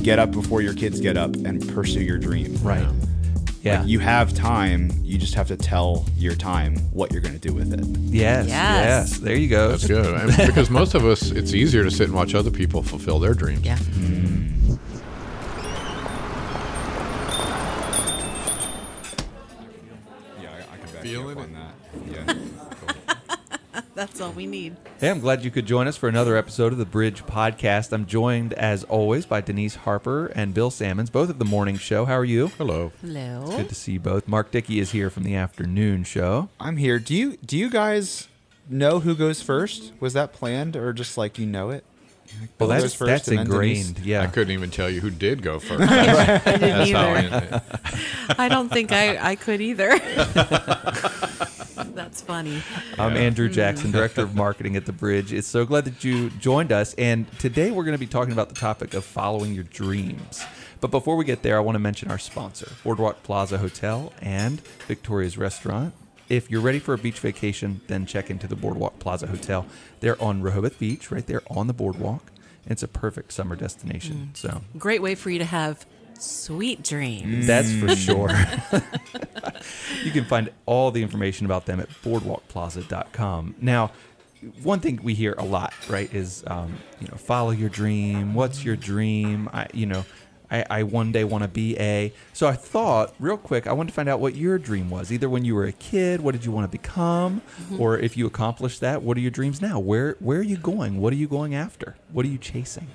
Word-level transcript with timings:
get 0.00 0.18
up 0.18 0.30
before 0.32 0.62
your 0.62 0.74
kids 0.74 1.00
get 1.00 1.16
up 1.16 1.34
and 1.36 1.66
pursue 1.74 2.00
your 2.02 2.18
dream. 2.18 2.56
Right. 2.62 2.86
Yeah. 3.62 3.80
Like, 3.80 3.88
you 3.88 3.98
have 3.98 4.32
time. 4.32 4.90
You 5.02 5.18
just 5.18 5.34
have 5.34 5.48
to 5.48 5.56
tell 5.56 6.06
your 6.16 6.34
time 6.34 6.76
what 6.92 7.12
you're 7.12 7.20
going 7.20 7.38
to 7.38 7.48
do 7.48 7.52
with 7.52 7.72
it. 7.74 7.84
yes, 8.10 8.46
yes. 8.46 8.48
Yes. 8.48 9.18
There 9.18 9.36
you 9.36 9.48
go. 9.48 9.68
That's 9.68 9.86
good. 9.86 10.06
And 10.14 10.46
because 10.46 10.70
most 10.70 10.94
of 10.94 11.04
us, 11.04 11.30
it's 11.30 11.52
easier 11.52 11.84
to 11.84 11.90
sit 11.90 12.06
and 12.06 12.14
watch 12.14 12.34
other 12.34 12.50
people 12.50 12.82
fulfill 12.82 13.18
their 13.18 13.34
dreams. 13.34 13.60
Yeah. 13.62 13.78
Yeah, 13.78 14.19
That's 24.20 24.28
all 24.32 24.36
we 24.36 24.44
need. 24.44 24.76
Hey, 24.98 25.08
I'm 25.08 25.18
glad 25.20 25.46
you 25.46 25.50
could 25.50 25.64
join 25.64 25.88
us 25.88 25.96
for 25.96 26.06
another 26.06 26.36
episode 26.36 26.72
of 26.72 26.78
the 26.78 26.84
Bridge 26.84 27.24
Podcast. 27.24 27.90
I'm 27.90 28.04
joined, 28.04 28.52
as 28.52 28.84
always, 28.84 29.24
by 29.24 29.40
Denise 29.40 29.76
Harper 29.76 30.26
and 30.26 30.52
Bill 30.52 30.70
Sammons, 30.70 31.08
both 31.08 31.30
of 31.30 31.38
the 31.38 31.44
morning 31.46 31.78
show. 31.78 32.04
How 32.04 32.16
are 32.18 32.24
you? 32.26 32.48
Hello. 32.58 32.92
Hello. 33.00 33.46
Good 33.56 33.70
to 33.70 33.74
see 33.74 33.92
you 33.92 34.00
both. 34.00 34.28
Mark 34.28 34.50
Dickey 34.50 34.78
is 34.78 34.90
here 34.90 35.08
from 35.08 35.22
the 35.22 35.34
afternoon 35.36 36.04
show. 36.04 36.50
I'm 36.60 36.76
here. 36.76 36.98
Do 36.98 37.14
you 37.14 37.38
do 37.38 37.56
you 37.56 37.70
guys 37.70 38.28
know 38.68 39.00
who 39.00 39.14
goes 39.14 39.40
first? 39.40 39.90
Was 40.00 40.12
that 40.12 40.34
planned 40.34 40.76
or 40.76 40.92
just 40.92 41.16
like 41.16 41.38
you 41.38 41.46
know 41.46 41.70
it? 41.70 41.82
Like, 42.26 42.40
Well, 42.40 42.48
Bill 42.58 42.68
that's 42.68 42.82
goes 42.84 42.94
first 42.94 43.08
that's 43.08 43.28
and 43.28 43.38
then 43.38 43.46
Denise? 43.46 43.88
ingrained. 43.88 44.06
Yeah. 44.06 44.20
I 44.20 44.26
couldn't 44.26 44.52
even 44.52 44.68
tell 44.70 44.90
you 44.90 45.00
who 45.00 45.08
did 45.08 45.40
go 45.42 45.58
first. 45.60 45.80
I 45.90 46.40
didn't 46.58 46.94
either. 46.94 47.62
I, 48.28 48.34
I 48.44 48.48
don't 48.50 48.68
think 48.68 48.92
I, 48.92 49.30
I 49.30 49.34
could 49.36 49.62
either. 49.62 49.98
That's 52.10 52.22
funny. 52.22 52.60
I'm 52.98 53.16
Andrew 53.16 53.48
Jackson, 53.48 53.90
mm. 53.90 53.92
Director 53.92 54.22
of 54.22 54.34
Marketing 54.34 54.74
at 54.74 54.84
The 54.84 54.92
Bridge. 54.92 55.32
It's 55.32 55.46
so 55.46 55.64
glad 55.64 55.84
that 55.84 56.02
you 56.02 56.30
joined 56.30 56.72
us. 56.72 56.92
And 56.94 57.30
today 57.38 57.70
we're 57.70 57.84
going 57.84 57.94
to 57.94 58.00
be 58.00 58.08
talking 58.08 58.32
about 58.32 58.48
the 58.48 58.56
topic 58.56 58.94
of 58.94 59.04
following 59.04 59.54
your 59.54 59.62
dreams. 59.62 60.44
But 60.80 60.90
before 60.90 61.14
we 61.14 61.24
get 61.24 61.44
there, 61.44 61.56
I 61.56 61.60
want 61.60 61.76
to 61.76 61.78
mention 61.78 62.10
our 62.10 62.18
sponsor, 62.18 62.72
Boardwalk 62.82 63.22
Plaza 63.22 63.58
Hotel 63.58 64.12
and 64.20 64.60
Victoria's 64.88 65.38
Restaurant. 65.38 65.94
If 66.28 66.50
you're 66.50 66.60
ready 66.60 66.80
for 66.80 66.94
a 66.94 66.98
beach 66.98 67.20
vacation, 67.20 67.80
then 67.86 68.06
check 68.06 68.28
into 68.28 68.48
the 68.48 68.56
Boardwalk 68.56 68.98
Plaza 68.98 69.28
Hotel. 69.28 69.64
They're 70.00 70.20
on 70.20 70.42
Rehoboth 70.42 70.80
Beach, 70.80 71.12
right 71.12 71.24
there 71.24 71.42
on 71.48 71.68
the 71.68 71.72
boardwalk. 71.72 72.32
It's 72.66 72.82
a 72.82 72.88
perfect 72.88 73.32
summer 73.32 73.54
destination. 73.54 74.30
Mm. 74.32 74.36
So 74.36 74.62
Great 74.76 75.00
way 75.00 75.14
for 75.14 75.30
you 75.30 75.38
to 75.38 75.44
have 75.44 75.86
sweet 76.18 76.82
dreams. 76.82 77.46
That's 77.46 77.72
for 77.74 77.94
sure. 77.96 78.30
you 80.04 80.10
can 80.10 80.24
find 80.24 80.50
all 80.66 80.90
the 80.90 81.02
information 81.02 81.46
about 81.46 81.66
them 81.66 81.80
at 81.80 81.88
boardwalkplaza.com. 82.02 83.56
Now, 83.60 83.92
one 84.62 84.80
thing 84.80 85.00
we 85.02 85.14
hear 85.14 85.34
a 85.36 85.44
lot, 85.44 85.74
right, 85.88 86.12
is 86.14 86.42
um, 86.46 86.78
you 87.00 87.08
know, 87.08 87.16
follow 87.16 87.50
your 87.50 87.68
dream. 87.68 88.34
What's 88.34 88.64
your 88.64 88.76
dream? 88.76 89.50
I, 89.52 89.66
you 89.74 89.84
know, 89.86 90.04
I, 90.50 90.64
I 90.70 90.82
one 90.82 91.12
day 91.12 91.24
want 91.24 91.42
to 91.44 91.48
be 91.48 91.78
a. 91.78 92.12
So 92.32 92.46
I 92.48 92.54
thought, 92.54 93.14
real 93.18 93.36
quick, 93.36 93.66
I 93.66 93.72
wanted 93.72 93.90
to 93.90 93.94
find 93.94 94.08
out 94.08 94.18
what 94.18 94.34
your 94.34 94.58
dream 94.58 94.90
was. 94.90 95.12
Either 95.12 95.28
when 95.28 95.44
you 95.44 95.54
were 95.54 95.64
a 95.66 95.72
kid, 95.72 96.20
what 96.22 96.32
did 96.32 96.44
you 96.44 96.52
want 96.52 96.64
to 96.64 96.70
become, 96.70 97.42
or 97.78 97.98
if 97.98 98.16
you 98.16 98.26
accomplished 98.26 98.80
that, 98.80 99.02
what 99.02 99.16
are 99.16 99.20
your 99.20 99.30
dreams 99.30 99.60
now? 99.60 99.78
Where 99.78 100.16
where 100.20 100.38
are 100.38 100.42
you 100.44 100.56
going? 100.56 101.00
What 101.00 101.12
are 101.12 101.16
you 101.16 101.28
going 101.28 101.54
after? 101.54 101.96
What 102.12 102.24
are 102.24 102.28
you 102.28 102.38
chasing? 102.38 102.88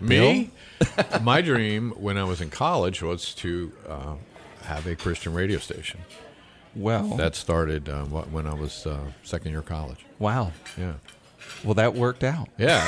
Me? 0.00 0.50
My 1.22 1.40
dream 1.40 1.90
when 1.96 2.16
I 2.18 2.24
was 2.24 2.40
in 2.40 2.50
college 2.50 3.02
was 3.02 3.34
to 3.36 3.72
uh, 3.88 4.14
have 4.62 4.86
a 4.86 4.94
Christian 4.96 5.34
radio 5.34 5.58
station. 5.58 6.00
Well, 6.76 7.16
That 7.16 7.34
started 7.34 7.88
uh, 7.88 8.04
when 8.04 8.46
I 8.46 8.54
was 8.54 8.86
uh, 8.86 8.98
second 9.24 9.50
year 9.52 9.62
college. 9.62 10.04
wow. 10.18 10.52
Yeah. 10.76 10.94
Well, 11.64 11.74
that 11.74 11.94
worked 11.94 12.24
out. 12.24 12.48
Yeah. 12.58 12.80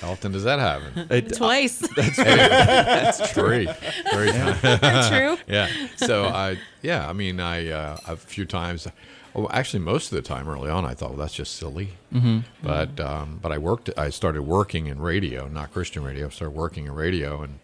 How 0.00 0.10
often 0.12 0.32
does 0.32 0.44
that 0.44 0.58
happen? 0.58 1.06
It- 1.10 1.34
Twice. 1.36 1.78
That's 1.96 3.32
true. 3.32 3.66
Very 4.12 4.30
True. 4.32 5.36
yeah. 5.48 5.68
So 5.96 6.24
I, 6.26 6.58
yeah, 6.82 7.08
I 7.08 7.12
mean, 7.12 7.40
I 7.40 7.68
uh, 7.70 7.98
a 8.06 8.16
few 8.16 8.44
times, 8.44 8.86
well, 9.34 9.48
actually, 9.52 9.80
most 9.80 10.10
of 10.12 10.16
the 10.16 10.22
time 10.22 10.48
early 10.48 10.70
on, 10.70 10.84
I 10.84 10.94
thought, 10.94 11.10
well, 11.10 11.18
that's 11.18 11.34
just 11.34 11.54
silly. 11.56 11.90
Mm-hmm. 12.12 12.38
But 12.62 12.98
um, 13.00 13.38
but 13.42 13.52
I 13.52 13.58
worked. 13.58 13.90
I 13.96 14.10
started 14.10 14.42
working 14.42 14.86
in 14.86 15.00
radio, 15.00 15.46
not 15.48 15.72
Christian 15.72 16.02
radio. 16.02 16.26
I 16.26 16.30
started 16.30 16.56
working 16.56 16.86
in 16.86 16.92
radio 16.94 17.42
and 17.42 17.58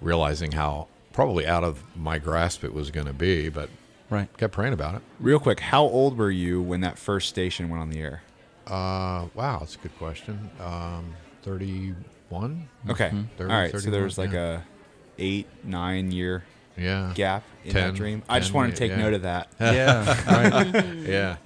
realizing 0.00 0.52
how 0.52 0.88
probably 1.12 1.46
out 1.46 1.64
of 1.64 1.82
my 1.96 2.18
grasp 2.18 2.64
it 2.64 2.74
was 2.74 2.90
going 2.90 3.06
to 3.06 3.12
be, 3.12 3.48
but 3.48 3.68
Right. 4.10 4.28
kept 4.36 4.52
praying 4.52 4.72
about 4.72 4.94
it. 4.94 5.02
Real 5.18 5.38
quick, 5.40 5.58
how 5.60 5.82
old 5.82 6.16
were 6.18 6.30
you 6.30 6.60
when 6.62 6.80
that 6.82 6.96
first 6.98 7.28
station 7.28 7.68
went 7.70 7.80
on 7.82 7.90
the 7.90 7.98
air? 8.00 8.22
Uh, 8.66 9.26
wow, 9.34 9.58
that's 9.60 9.76
a 9.76 9.78
good 9.78 9.96
question. 9.98 10.50
Um, 10.60 11.14
Thirty-one. 11.42 12.68
Okay. 12.88 13.10
30, 13.38 13.52
All 13.52 13.58
right. 13.60 13.70
So 13.70 13.78
31, 13.78 13.92
there's 14.00 14.18
like 14.18 14.32
yeah. 14.32 14.58
a 14.58 14.60
eight, 15.18 15.46
nine 15.64 16.10
year 16.12 16.42
Yeah. 16.76 17.12
gap 17.14 17.44
in 17.64 17.72
10, 17.72 17.82
that 17.88 17.94
dream. 17.94 18.22
I 18.28 18.38
just 18.40 18.50
10, 18.50 18.56
wanted 18.56 18.70
to 18.72 18.76
take 18.76 18.90
yeah. 18.90 18.96
note 18.96 19.14
of 19.14 19.22
that. 19.22 19.48
Yeah. 19.60 20.50
right. 20.50 20.84
Yeah. 20.98 21.36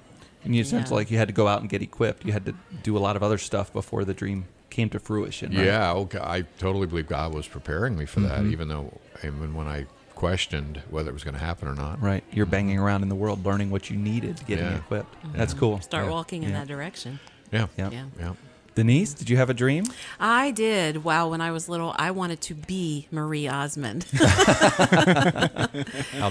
And 0.43 0.55
you 0.55 0.63
sounds 0.63 0.89
Yeah. 0.89 0.95
like 0.95 1.11
you 1.11 1.17
had 1.19 1.27
to 1.27 1.33
go 1.33 1.47
out 1.47 1.61
and 1.61 1.69
get 1.69 1.81
equipped. 1.83 2.25
You 2.25 2.31
had 2.33 2.45
to 2.45 2.55
do 2.83 2.97
a 2.97 2.99
lot 2.99 3.15
of 3.15 3.21
other 3.23 3.37
stuff 3.37 3.71
before 3.71 4.03
the 4.05 4.13
dream 4.15 4.45
came 4.71 4.89
to 4.89 4.99
fruition. 4.99 5.55
Right? 5.55 5.65
Yeah, 5.65 5.91
okay. 5.93 6.19
I 6.19 6.41
totally 6.57 6.87
believe 6.87 7.07
God 7.07 7.33
was 7.33 7.47
preparing 7.47 7.95
me 7.97 8.05
for 8.05 8.21
that, 8.21 8.39
Mm-hmm. 8.39 8.51
even 8.53 8.67
though 8.69 8.99
even 9.23 9.53
when 9.53 9.67
I 9.67 9.85
questioned 10.21 10.83
whether 10.91 11.09
it 11.09 11.13
was 11.13 11.23
going 11.23 11.33
to 11.33 11.39
happen 11.39 11.67
or 11.67 11.73
not. 11.73 11.99
Right. 11.99 12.23
You're 12.31 12.45
mm-hmm. 12.45 12.51
banging 12.51 12.77
around 12.77 13.01
in 13.01 13.09
the 13.09 13.15
world, 13.15 13.43
learning 13.43 13.71
what 13.71 13.89
you 13.89 13.97
needed, 13.97 14.39
getting 14.45 14.65
Yeah. 14.65 14.77
equipped. 14.77 15.15
Mm-hmm. 15.15 15.35
That's 15.35 15.55
cool. 15.55 15.81
Start 15.81 16.05
Yeah. 16.05 16.11
walking 16.11 16.43
in 16.43 16.51
Yeah. 16.51 16.59
that 16.59 16.67
direction. 16.67 17.19
Yeah. 17.51 17.65
Yeah. 17.75 17.89
Yeah. 17.89 18.05
Yeah. 18.19 18.33
Denise, 18.73 19.13
did 19.13 19.29
you 19.29 19.35
have 19.35 19.49
a 19.49 19.53
dream? 19.53 19.83
I 20.17 20.51
did. 20.51 21.03
Wow, 21.03 21.27
when 21.29 21.41
I 21.41 21.51
was 21.51 21.67
little, 21.67 21.93
I 21.97 22.11
wanted 22.11 22.39
to 22.41 22.53
be 22.53 23.05
Marie 23.11 23.45
Osmond. 23.49 24.05
How'd 24.13 24.23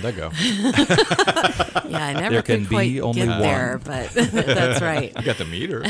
that 0.00 0.16
go? 0.16 0.30
yeah, 1.90 2.06
I 2.06 2.12
never 2.14 2.30
There 2.36 2.42
could 2.42 2.60
can 2.60 2.62
be 2.64 2.68
quite 2.68 2.98
only 3.00 3.26
get 3.26 3.38
there, 3.40 3.78
but 3.84 4.08
that's 4.14 4.80
right. 4.80 5.12
You 5.18 5.22
got 5.22 5.36
to 5.36 5.44
meet 5.44 5.68
her, 5.68 5.82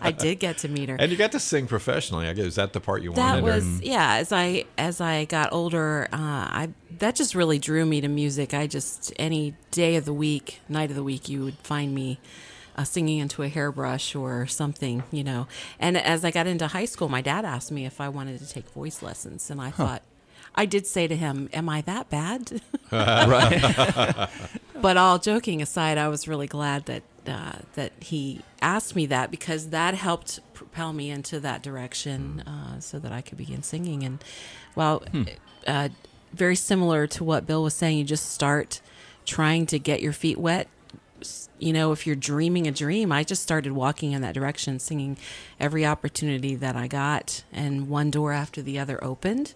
I 0.00 0.12
did 0.12 0.36
get 0.36 0.56
to 0.58 0.68
meet 0.68 0.88
her. 0.88 0.96
and 0.98 1.12
you 1.12 1.18
got 1.18 1.32
to 1.32 1.40
sing 1.40 1.66
professionally. 1.66 2.26
I 2.26 2.32
guess 2.32 2.46
is 2.46 2.54
that 2.54 2.72
the 2.72 2.80
part 2.80 3.02
you 3.02 3.12
that 3.12 3.42
wanted? 3.42 3.42
or- 3.42 3.54
was 3.56 3.64
um, 3.64 3.80
yeah 3.82 4.14
as 4.14 4.32
i 4.32 4.64
as 4.78 5.02
i 5.02 5.26
got 5.26 5.52
older 5.52 6.08
uh, 6.10 6.16
i 6.16 6.68
that 6.98 7.14
just 7.14 7.34
really 7.34 7.58
drew 7.58 7.84
me 7.84 8.00
to 8.00 8.08
music 8.08 8.54
i 8.54 8.66
just 8.66 9.12
any 9.18 9.54
day 9.70 9.96
of 9.96 10.04
the 10.04 10.12
week 10.12 10.60
night 10.68 10.90
of 10.90 10.96
the 10.96 11.02
week 11.02 11.28
you 11.28 11.44
would 11.44 11.58
find 11.58 11.94
me 11.94 12.18
uh, 12.76 12.84
singing 12.84 13.18
into 13.18 13.42
a 13.42 13.48
hairbrush 13.48 14.14
or 14.14 14.46
something 14.46 15.02
you 15.10 15.24
know 15.24 15.46
and 15.78 15.96
as 15.96 16.24
i 16.24 16.30
got 16.30 16.46
into 16.46 16.66
high 16.68 16.84
school 16.84 17.08
my 17.08 17.20
dad 17.20 17.44
asked 17.44 17.72
me 17.72 17.84
if 17.86 18.00
i 18.00 18.08
wanted 18.08 18.38
to 18.38 18.48
take 18.48 18.68
voice 18.70 19.02
lessons 19.02 19.50
and 19.50 19.60
i 19.60 19.70
thought 19.70 20.02
I 20.56 20.64
did 20.64 20.86
say 20.86 21.06
to 21.06 21.14
him, 21.14 21.50
"Am 21.52 21.68
I 21.68 21.82
that 21.82 22.08
bad?" 22.08 22.62
right. 22.92 24.28
but 24.80 24.96
all 24.96 25.18
joking 25.18 25.60
aside, 25.60 25.98
I 25.98 26.08
was 26.08 26.26
really 26.26 26.46
glad 26.46 26.86
that 26.86 27.02
uh, 27.26 27.58
that 27.74 27.92
he 28.00 28.40
asked 28.62 28.96
me 28.96 29.06
that 29.06 29.30
because 29.30 29.68
that 29.68 29.94
helped 29.94 30.40
propel 30.54 30.92
me 30.92 31.10
into 31.10 31.40
that 31.40 31.62
direction, 31.62 32.40
uh, 32.40 32.80
so 32.80 32.98
that 32.98 33.12
I 33.12 33.20
could 33.20 33.36
begin 33.36 33.62
singing. 33.62 34.02
And 34.02 34.24
well, 34.74 35.04
uh, 35.66 35.90
very 36.36 36.56
similar 36.56 37.06
to 37.08 37.24
what 37.24 37.46
Bill 37.46 37.62
was 37.62 37.74
saying, 37.74 37.98
you 37.98 38.04
just 38.04 38.30
start 38.30 38.80
trying 39.24 39.66
to 39.66 39.78
get 39.78 40.00
your 40.00 40.12
feet 40.12 40.38
wet. 40.38 40.68
You 41.58 41.72
know, 41.72 41.92
if 41.92 42.06
you're 42.06 42.16
dreaming 42.16 42.66
a 42.66 42.72
dream, 42.72 43.10
I 43.10 43.24
just 43.24 43.42
started 43.42 43.72
walking 43.72 44.12
in 44.12 44.22
that 44.22 44.34
direction, 44.34 44.78
singing 44.78 45.16
every 45.58 45.86
opportunity 45.86 46.54
that 46.54 46.76
I 46.76 46.86
got, 46.86 47.42
and 47.52 47.88
one 47.88 48.10
door 48.10 48.32
after 48.32 48.60
the 48.60 48.78
other 48.78 49.02
opened, 49.02 49.54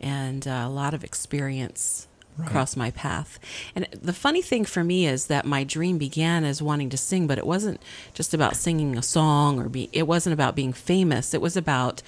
and 0.00 0.46
uh, 0.46 0.64
a 0.66 0.68
lot 0.68 0.94
of 0.94 1.02
experience 1.02 2.06
across 2.40 2.76
my 2.76 2.90
path. 2.90 3.38
And 3.74 3.88
the 3.90 4.12
funny 4.12 4.42
thing 4.42 4.64
for 4.64 4.84
me 4.84 5.06
is 5.06 5.26
that 5.26 5.44
my 5.44 5.64
dream 5.64 5.98
began 5.98 6.44
as 6.44 6.62
wanting 6.62 6.90
to 6.90 6.96
sing, 6.96 7.26
but 7.26 7.38
it 7.38 7.46
wasn't 7.46 7.82
just 8.14 8.34
about 8.34 8.54
singing 8.56 8.96
a 8.96 9.02
song 9.02 9.58
or 9.58 9.68
be. 9.68 9.88
It 9.92 10.06
wasn't 10.06 10.34
about 10.34 10.54
being 10.54 10.72
famous. 10.72 11.34
It 11.34 11.40
was 11.40 11.56
about 11.56 12.02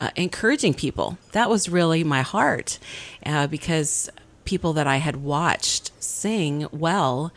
uh, 0.00 0.10
encouraging 0.16 0.74
people. 0.74 1.18
That 1.32 1.50
was 1.50 1.68
really 1.68 2.04
my 2.04 2.22
heart, 2.22 2.78
uh, 3.26 3.46
because 3.46 4.08
people 4.44 4.72
that 4.74 4.86
I 4.86 4.96
had 4.96 5.16
watched 5.16 5.90
sing 6.02 6.66
well 6.72 7.32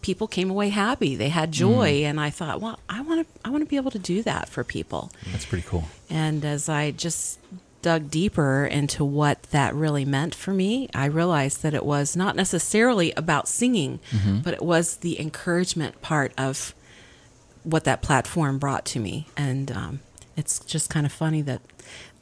people 0.00 0.26
came 0.26 0.50
away 0.50 0.68
happy 0.70 1.14
they 1.14 1.28
had 1.28 1.52
joy 1.52 2.02
and 2.04 2.20
i 2.20 2.28
thought 2.28 2.60
well 2.60 2.76
i 2.88 3.00
want 3.00 3.24
to 3.24 3.40
i 3.44 3.50
want 3.50 3.62
to 3.62 3.68
be 3.70 3.76
able 3.76 3.92
to 3.92 3.98
do 4.00 4.20
that 4.24 4.48
for 4.48 4.64
people 4.64 5.12
That's 5.30 5.44
pretty 5.46 5.64
cool. 5.68 5.84
and 6.10 6.44
as 6.44 6.68
I 6.68 6.90
just 6.90 7.38
dug 7.82 8.10
deeper 8.10 8.64
into 8.66 9.04
what 9.04 9.44
that 9.44 9.72
really 9.74 10.04
meant 10.04 10.34
for 10.34 10.52
me, 10.52 10.88
I 10.94 11.04
realized 11.06 11.62
that 11.62 11.74
it 11.74 11.84
was 11.84 12.16
not 12.16 12.34
necessarily 12.36 13.12
about 13.16 13.46
singing, 13.48 14.00
but 14.42 14.54
it 14.54 14.62
was 14.62 14.96
the 14.98 15.20
encouragement 15.20 16.00
part 16.02 16.32
of 16.38 16.74
what 17.64 17.84
that 17.84 18.00
platform 18.02 18.58
brought 18.58 18.84
to 18.86 19.00
me. 19.00 19.26
And 19.36 19.70
um, 19.72 20.00
it's 20.36 20.60
just 20.60 20.90
kind 20.90 21.06
of 21.06 21.12
funny 21.12 21.42
that 21.42 21.60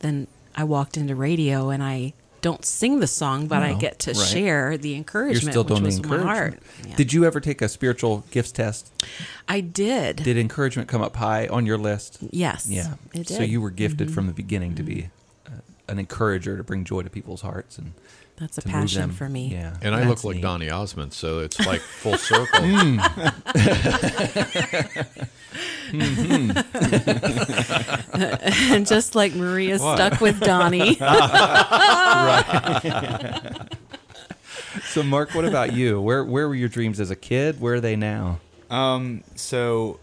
then 0.01 0.27
I 0.55 0.65
walked 0.65 0.97
into 0.97 1.15
radio 1.15 1.71
and 1.71 1.83
I 1.83 2.13
don't 2.43 2.65
sing 2.65 3.01
the 3.01 3.07
song, 3.07 3.49
but 3.49 3.63
I 3.63 3.75
get 3.75 3.99
to 4.01 4.13
right. 4.13 4.27
share 4.27 4.79
the 4.79 4.91
You're 4.91 4.97
encouragement, 4.99 5.53
still 5.53 5.63
which 5.63 5.69
doing 5.69 5.83
the 5.83 5.87
was 5.87 6.03
my 6.03 6.17
encouragement. 6.17 6.63
heart. 6.63 6.89
Yeah. 6.89 6.97
Did 6.97 7.13
you 7.13 7.25
ever 7.27 7.39
take 7.39 7.61
a 7.61 7.69
spiritual 7.69 8.25
gifts 8.31 8.53
test? 8.53 8.91
I 9.47 9.61
did. 9.61 10.17
Did 10.17 10.39
encouragement 10.39 10.89
come 10.89 11.03
up 11.03 11.17
high 11.17 11.49
on 11.49 11.67
your 11.67 11.77
list? 11.77 12.19
yes. 12.31 12.67
Yeah. 12.69 12.95
Mm-hmm. 13.15 13.23
So 13.25 13.43
you 13.43 13.61
were 13.61 13.71
gifted 13.71 14.11
from 14.11 14.27
the 14.27 14.33
beginning 14.33 14.75
to 14.77 14.83
be 14.83 15.01
a, 15.01 15.11
an 15.91 15.99
encourager 15.99 16.57
to 16.57 16.63
bring 16.65 16.85
joy 16.85 17.03
to 17.03 17.11
people's 17.11 17.43
hearts 17.43 17.77
and 17.79 17.93
That's 18.37 18.59
a 18.59 18.63
passion 18.63 19.11
for 19.13 19.29
me. 19.29 19.49
Yeah, 19.49 19.77
And 19.83 19.95
I 19.95 20.05
look 20.09 20.25
like 20.25 20.37
neat. 20.37 20.43
Donny 20.43 20.71
Osmond, 20.71 21.13
so 21.13 21.41
it's 21.41 21.59
like 21.67 21.81
full 21.81 22.17
circle. 22.31 22.65
and 22.65 23.01
just 28.87 29.15
like 29.15 29.35
Maria's 29.35 29.83
What? 29.83 29.97
stuck 29.97 30.21
with 30.21 30.41
Donny. 30.41 30.97
So, 34.89 35.03
Mark, 35.03 35.35
what 35.35 35.45
about 35.45 35.73
you? 35.73 36.01
Where 36.01 36.25
where 36.25 36.49
were 36.49 36.55
your 36.55 36.69
dreams 36.69 37.01
as 37.01 37.11
a 37.11 37.17
kid? 37.17 37.61
Where 37.61 37.75
are 37.75 37.81
they 37.81 37.97
now? 37.97 38.39
Um, 38.71 39.25
so 39.35 39.99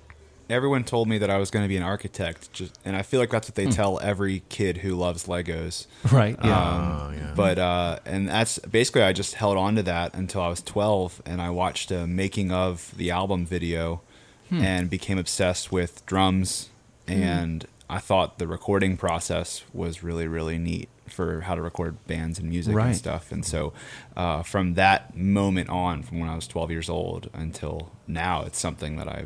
everyone 0.50 0.84
told 0.84 1.08
me 1.08 1.18
that 1.20 1.30
I 1.30 1.38
was 1.38 1.52
going 1.52 1.64
to 1.64 1.70
be 1.70 1.78
an 1.78 1.84
architect, 1.84 2.52
just, 2.54 2.78
and 2.86 2.96
I 2.96 3.02
feel 3.02 3.20
like 3.20 3.30
that's 3.30 3.48
what 3.50 3.56
they 3.56 3.66
tell 3.68 4.00
every 4.00 4.44
kid 4.50 4.78
who 4.78 4.96
loves 4.96 5.26
Legos. 5.28 5.88
Right. 6.12 6.38
Yeah. 6.44 7.00
Oh, 7.08 7.12
yeah. 7.12 7.34
But 7.36 7.60
uh, 7.60 8.00
and 8.06 8.28
that's 8.28 8.60
basically 8.60 9.02
I 9.04 9.14
just 9.14 9.36
held 9.36 9.58
on 9.58 9.76
to 9.76 9.84
that 9.84 10.14
until 10.14 10.42
I 10.42 10.48
was 10.50 10.62
12, 10.62 11.22
and 11.26 11.42
I 11.42 11.50
watched 11.50 11.92
a 11.92 12.08
making 12.08 12.52
of 12.52 12.94
the 12.98 13.12
album 13.12 13.46
video, 13.46 14.02
and 14.50 14.90
became 14.90 15.18
obsessed 15.18 15.72
with 15.74 16.06
drums, 16.06 16.70
and 17.08 17.66
I 17.90 18.00
thought 18.00 18.40
the 18.40 18.48
recording 18.48 18.96
process 18.98 19.64
was 19.74 20.04
really 20.04 20.28
really 20.28 20.58
neat 20.58 20.88
for 21.10 21.42
how 21.42 21.56
to 21.56 21.62
record 21.62 21.96
bands 22.08 22.38
and 22.40 22.50
music 22.50 22.76
Right. 22.76 22.88
and 22.88 22.96
stuff. 22.96 23.32
And 23.32 23.46
so 23.46 23.72
uh, 24.18 24.44
from 24.44 24.74
that 24.74 25.16
moment 25.16 25.70
on, 25.70 26.04
from 26.04 26.20
when 26.20 26.28
I 26.30 26.36
was 26.36 26.48
12 26.48 26.70
years 26.72 26.90
old 26.90 27.30
until 27.34 27.92
now, 28.08 28.44
it's 28.44 28.60
something 28.60 28.98
that 28.98 29.08
I 29.08 29.26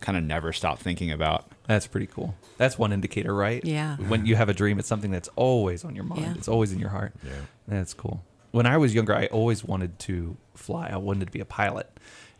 kind 0.00 0.16
of 0.18 0.24
never 0.24 0.52
stop 0.52 0.78
thinking 0.78 1.10
about. 1.10 1.50
That's 1.66 1.86
pretty 1.86 2.06
cool. 2.06 2.34
That's 2.56 2.78
one 2.78 2.92
indicator, 2.92 3.34
right? 3.34 3.64
Yeah. 3.64 3.96
When 3.96 4.26
you 4.26 4.36
have 4.36 4.48
a 4.48 4.54
dream, 4.54 4.78
it's 4.78 4.88
something 4.88 5.10
that's 5.10 5.28
always 5.36 5.84
on 5.84 5.94
your 5.94 6.04
mind. 6.04 6.22
Yeah. 6.22 6.34
It's 6.34 6.48
always 6.48 6.72
in 6.72 6.78
your 6.78 6.90
heart. 6.90 7.12
Yeah. 7.24 7.32
That's 7.68 7.94
cool. 7.94 8.24
When 8.50 8.66
I 8.66 8.76
was 8.78 8.94
younger, 8.94 9.14
I 9.14 9.26
always 9.26 9.62
wanted 9.64 9.98
to 10.00 10.36
fly. 10.54 10.88
I 10.92 10.96
wanted 10.96 11.26
to 11.26 11.32
be 11.32 11.40
a 11.40 11.44
pilot, 11.44 11.88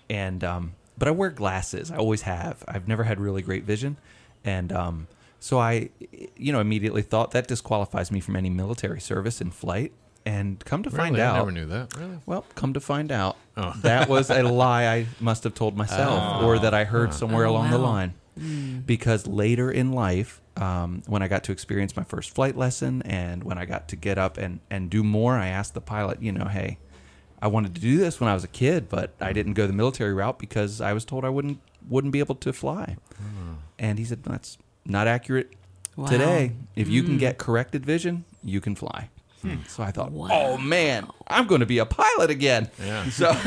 and 0.08 0.42
um, 0.42 0.72
but 0.98 1.06
I 1.06 1.12
wear 1.12 1.30
glasses. 1.30 1.90
I 1.90 1.96
always 1.96 2.22
have. 2.22 2.64
I've 2.66 2.88
never 2.88 3.04
had 3.04 3.20
really 3.20 3.42
great 3.42 3.62
vision, 3.62 3.96
and 4.44 4.72
um, 4.72 5.06
so 5.38 5.58
I, 5.58 5.90
you 6.36 6.52
know, 6.52 6.60
immediately 6.60 7.02
thought 7.02 7.30
that 7.30 7.46
disqualifies 7.46 8.10
me 8.10 8.18
from 8.20 8.34
any 8.36 8.50
military 8.50 9.00
service 9.00 9.40
in 9.40 9.50
flight. 9.52 9.92
And 10.26 10.62
come 10.64 10.82
to 10.82 10.90
find 10.90 11.14
Really? 11.14 11.26
out, 11.26 11.34
I 11.36 11.38
never 11.38 11.52
knew 11.52 11.66
that. 11.66 11.96
Really? 11.96 12.18
well, 12.26 12.44
come 12.54 12.74
to 12.74 12.80
find 12.80 13.10
out, 13.10 13.36
Oh. 13.56 13.72
that 13.82 14.08
was 14.08 14.30
a 14.30 14.42
lie 14.42 14.86
I 14.86 15.06
must 15.18 15.44
have 15.44 15.54
told 15.54 15.76
myself, 15.76 16.42
oh. 16.42 16.46
or 16.46 16.58
that 16.58 16.74
I 16.74 16.84
heard 16.84 17.08
oh. 17.08 17.12
somewhere 17.12 17.46
Oh, 17.46 17.52
along 17.52 17.70
the 17.70 17.78
wow. 17.78 17.84
line. 17.84 18.14
Mm. 18.38 18.86
Because 18.86 19.26
later 19.26 19.70
in 19.70 19.92
life, 19.92 20.40
um, 20.56 21.02
when 21.06 21.22
I 21.22 21.28
got 21.28 21.44
to 21.44 21.52
experience 21.52 21.96
my 21.96 22.04
first 22.04 22.34
flight 22.34 22.56
lesson, 22.56 23.02
and 23.02 23.44
when 23.44 23.58
I 23.58 23.64
got 23.64 23.88
to 23.88 23.96
get 23.96 24.18
up 24.18 24.36
and 24.38 24.60
and 24.70 24.88
do 24.90 25.02
more, 25.02 25.36
I 25.36 25.48
asked 25.48 25.74
the 25.74 25.80
pilot, 25.80 26.22
you 26.22 26.32
know, 26.32 26.44
hey, 26.46 26.78
I 27.42 27.48
wanted 27.48 27.74
to 27.74 27.80
do 27.80 27.96
this 27.96 28.20
when 28.20 28.28
I 28.28 28.34
was 28.34 28.44
a 28.44 28.48
kid, 28.48 28.88
but 28.88 29.14
I 29.20 29.30
mm. 29.30 29.34
didn't 29.34 29.54
go 29.54 29.66
the 29.66 29.72
military 29.72 30.12
route 30.12 30.38
because 30.38 30.80
I 30.80 30.92
was 30.92 31.04
told 31.04 31.24
I 31.24 31.28
wouldn't 31.30 31.58
wouldn't 31.88 32.12
be 32.12 32.18
able 32.18 32.34
to 32.36 32.52
fly. 32.52 32.96
Oh. 33.20 33.56
And 33.78 33.98
he 33.98 34.04
said, 34.04 34.22
that's 34.22 34.58
not 34.84 35.06
accurate 35.06 35.52
Wow. 35.96 36.06
today. 36.06 36.52
If 36.76 36.88
you 36.88 37.02
can 37.02 37.16
mm. 37.16 37.18
get 37.18 37.36
corrected 37.38 37.84
vision, 37.84 38.24
you 38.44 38.60
can 38.60 38.74
fly. 38.74 39.10
So 39.68 39.82
I 39.82 39.90
thought, 39.90 40.12
oh 40.14 40.58
man, 40.58 41.08
I'm 41.26 41.46
going 41.46 41.60
to 41.60 41.66
be 41.66 41.78
a 41.78 41.86
pilot 41.86 42.28
again. 42.30 42.70
Yeah. 42.78 43.08
So, 43.08 43.32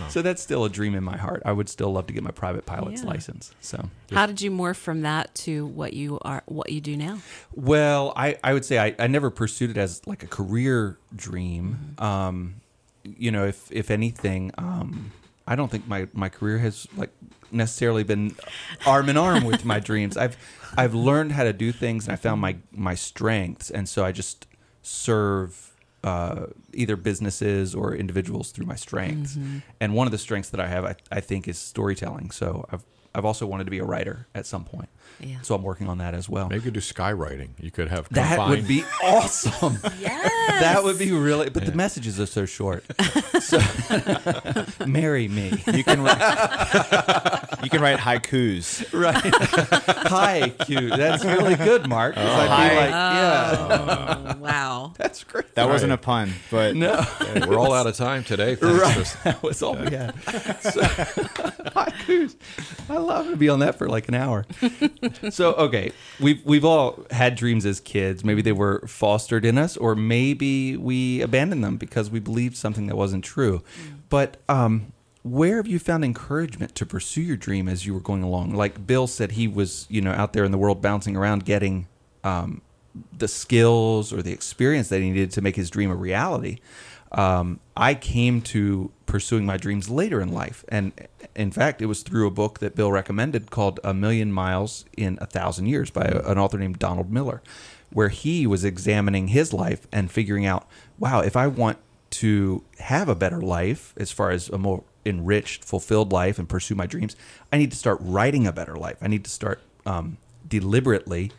so 0.08 0.22
that's 0.22 0.42
still 0.42 0.64
a 0.64 0.68
dream 0.70 0.94
in 0.94 1.04
my 1.04 1.16
heart. 1.16 1.42
I 1.44 1.52
would 1.52 1.68
still 1.68 1.92
love 1.92 2.06
to 2.06 2.12
get 2.14 2.22
my 2.22 2.30
private 2.30 2.64
pilot's 2.66 3.02
Yeah. 3.02 3.08
license. 3.08 3.52
So, 3.60 3.90
How 4.12 4.26
did 4.26 4.40
you 4.40 4.50
morph 4.50 4.76
from 4.76 5.02
that 5.02 5.34
to 5.36 5.66
what 5.66 5.92
you 5.92 6.18
are, 6.22 6.42
what 6.46 6.70
you 6.70 6.80
do 6.80 6.96
now? 6.96 7.18
well, 7.54 8.12
I, 8.16 8.36
I 8.42 8.52
would 8.54 8.64
say 8.64 8.78
I, 8.78 8.94
I 8.98 9.06
never 9.06 9.30
pursued 9.30 9.70
it 9.70 9.76
as 9.76 10.06
like 10.06 10.22
a 10.22 10.26
career 10.26 10.98
dream. 11.14 11.94
Um, 11.98 12.60
you 13.04 13.30
know, 13.30 13.46
if 13.46 13.70
if 13.70 13.90
anything, 13.90 14.50
um, 14.58 15.12
I 15.48 15.56
don't 15.56 15.70
think 15.70 15.88
my, 15.88 16.06
my 16.12 16.28
career 16.28 16.58
has 16.58 16.86
like 16.96 17.10
necessarily 17.50 18.04
been 18.04 18.36
arm 18.86 19.08
in 19.08 19.16
arm 19.16 19.44
with 19.44 19.64
my 19.64 19.80
dreams. 19.80 20.16
I've 20.16 20.36
I've 20.76 20.94
learned 20.94 21.32
how 21.32 21.44
to 21.44 21.52
do 21.54 21.72
things 21.72 22.06
and 22.06 22.12
I 22.12 22.16
found 22.16 22.40
my 22.40 22.56
my 22.70 22.94
strengths, 22.94 23.70
and 23.70 23.88
so 23.88 24.04
I 24.04 24.12
just 24.12 24.46
serve 24.82 25.74
uh, 26.04 26.46
either 26.74 26.96
businesses 26.96 27.74
or 27.74 27.94
individuals 27.94 28.50
through 28.52 28.66
my 28.66 28.76
strengths. 28.76 29.36
And 29.80 29.94
one 29.94 30.06
of 30.06 30.12
the 30.12 30.18
strengths 30.18 30.50
that 30.50 30.60
I 30.60 30.68
have, 30.68 30.84
I, 30.84 30.94
I 31.10 31.20
think, 31.20 31.48
is 31.48 31.58
storytelling. 31.58 32.30
So 32.30 32.66
I've 32.70 32.84
I've 33.14 33.24
also 33.24 33.46
wanted 33.46 33.64
to 33.64 33.70
be 33.70 33.78
a 33.78 33.84
writer 33.84 34.26
at 34.34 34.46
some 34.46 34.64
point. 34.64 34.90
Yeah. 35.20 35.38
So 35.42 35.54
I'm 35.56 35.62
working 35.64 35.88
on 35.88 35.98
that 35.98 36.14
as 36.14 36.28
well. 36.28 36.44
Maybe 36.48 36.56
you 36.56 36.62
could 36.62 36.74
do 36.74 36.80
skywriting. 36.80 37.48
You 37.60 37.70
could 37.72 37.88
have 37.88 38.08
That 38.10 38.36
combined- 38.36 38.50
would 38.50 38.68
be 38.68 38.84
awesome. 39.02 39.78
Yes. 40.00 40.32
That 40.60 40.82
would 40.84 40.98
be 40.98 41.12
really, 41.12 41.50
but 41.50 41.64
the 41.66 41.72
messages 41.72 42.18
are 42.20 42.26
so 42.26 42.44
short. 42.46 42.84
So, 43.40 43.58
marry 44.86 45.26
me, 45.28 45.62
You 45.72 45.82
can 45.84 46.02
write, 46.02 46.18
you 47.62 47.70
can 47.70 47.80
write 47.80 47.98
haikus. 47.98 48.84
right? 48.92 49.32
Hi, 50.08 50.50
cute. 50.66 50.94
That's 50.96 51.24
really 51.24 51.54
good, 51.54 51.88
Mark. 51.88 52.14
Oh. 52.16 52.20
'cause 52.20 52.30
I'd 52.30 52.44
be 52.44 52.74
Hi. 52.74 52.76
like, 52.76 52.90
yeah, 52.90 54.34
Oh, 54.34 54.38
wow. 54.38 54.92
that's 54.98 55.24
great. 55.24 55.54
That 55.54 55.68
wasn't 55.68 55.92
a 55.92 55.96
pun, 55.96 56.32
but 56.50 56.74
No, 56.76 57.04
Yeah, 57.22 57.46
we're 57.46 57.58
all 57.58 57.72
out 57.72 57.86
of 57.86 57.96
time 57.96 58.22
today. 58.24 58.54
Thanks 58.56 58.78
right. 58.82 59.06
for- 59.06 59.24
That 59.24 59.42
was 59.42 59.62
all 59.62 59.76
we 59.76 59.90
had. 59.96 60.14
So, 60.62 60.82
haikus. 60.82 62.36
I 62.90 62.96
love 62.98 63.28
to 63.30 63.36
be 63.36 63.48
on 63.48 63.60
that 63.60 63.78
for 63.78 63.88
like 63.88 64.08
an 64.08 64.14
hour. 64.14 64.44
So 65.30 65.54
okay, 65.54 65.92
we've 66.20 66.44
we've 66.44 66.64
all 66.64 67.04
had 67.10 67.34
dreams 67.34 67.66
as 67.66 67.80
kids. 67.80 68.24
Maybe 68.24 68.42
they 68.42 68.52
were 68.52 68.86
fostered 68.86 69.44
in 69.44 69.58
us, 69.58 69.76
or 69.76 69.94
maybe 69.94 70.76
we 70.76 71.20
abandoned 71.20 71.62
them 71.62 71.76
because 71.76 72.10
we 72.10 72.20
believed 72.20 72.56
something 72.56 72.86
that 72.86 72.96
wasn't 72.96 73.24
true. 73.24 73.62
But 74.08 74.38
um, 74.48 74.92
where 75.22 75.56
have 75.56 75.66
you 75.66 75.78
found 75.78 76.04
encouragement 76.04 76.74
to 76.76 76.86
pursue 76.86 77.22
your 77.22 77.36
dream 77.36 77.68
as 77.68 77.86
you 77.86 77.94
were 77.94 78.00
going 78.00 78.22
along? 78.22 78.54
Like 78.54 78.86
Bill 78.86 79.06
said, 79.06 79.32
he 79.32 79.46
was 79.46 79.86
you 79.88 80.00
know 80.00 80.12
out 80.12 80.32
there 80.32 80.44
in 80.44 80.52
the 80.52 80.58
world 80.58 80.82
bouncing 80.82 81.16
around, 81.16 81.44
getting 81.44 81.86
um, 82.24 82.62
the 83.16 83.28
skills 83.28 84.12
or 84.12 84.22
the 84.22 84.32
experience 84.32 84.88
that 84.88 85.00
he 85.00 85.10
needed 85.10 85.30
to 85.32 85.42
make 85.42 85.56
his 85.56 85.70
dream 85.70 85.90
a 85.90 85.96
reality. 85.96 86.58
Um, 87.12 87.60
I 87.76 87.94
came 87.94 88.42
to 88.42 88.90
pursuing 89.06 89.46
my 89.46 89.56
dreams 89.56 89.88
later 89.88 90.20
in 90.20 90.30
life, 90.32 90.64
and 90.68 90.92
in 91.34 91.50
fact, 91.50 91.80
it 91.80 91.86
was 91.86 92.02
through 92.02 92.26
a 92.26 92.30
book 92.30 92.58
that 92.58 92.74
Bill 92.74 92.92
recommended 92.92 93.50
called 93.50 93.80
"A 93.82 93.94
Million 93.94 94.32
Miles 94.32 94.84
in 94.96 95.18
a 95.20 95.26
Thousand 95.26 95.66
Years" 95.66 95.90
by 95.90 96.02
an 96.04 96.38
author 96.38 96.58
named 96.58 96.78
Donald 96.78 97.10
Miller, 97.10 97.42
where 97.90 98.10
he 98.10 98.46
was 98.46 98.64
examining 98.64 99.28
his 99.28 99.52
life 99.52 99.86
and 99.90 100.10
figuring 100.10 100.44
out, 100.44 100.68
wow, 100.98 101.20
if 101.20 101.36
I 101.36 101.46
want 101.46 101.78
to 102.10 102.64
have 102.80 103.08
a 103.08 103.14
better 103.14 103.40
life 103.40 103.94
as 103.96 104.10
far 104.10 104.30
as 104.30 104.48
a 104.48 104.58
more 104.58 104.84
enriched, 105.06 105.64
fulfilled 105.64 106.12
life 106.12 106.38
and 106.38 106.48
pursue 106.48 106.74
my 106.74 106.86
dreams, 106.86 107.16
I 107.52 107.58
need 107.58 107.70
to 107.70 107.76
start 107.76 107.98
writing 108.00 108.46
a 108.46 108.52
better 108.52 108.76
life. 108.76 108.98
I 109.00 109.08
need 109.08 109.24
to 109.24 109.30
start 109.30 109.60
um, 109.86 110.18
deliberately 110.46 111.32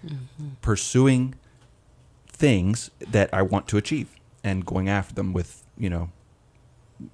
pursuing 0.61 1.35
things 2.27 2.89
that 2.99 3.29
I 3.33 3.41
want 3.43 3.67
to 3.67 3.77
achieve 3.77 4.15
and 4.43 4.65
going 4.65 4.87
after 4.89 5.13
them 5.13 5.33
with, 5.33 5.58
you 5.79 5.89
know, 5.89 6.11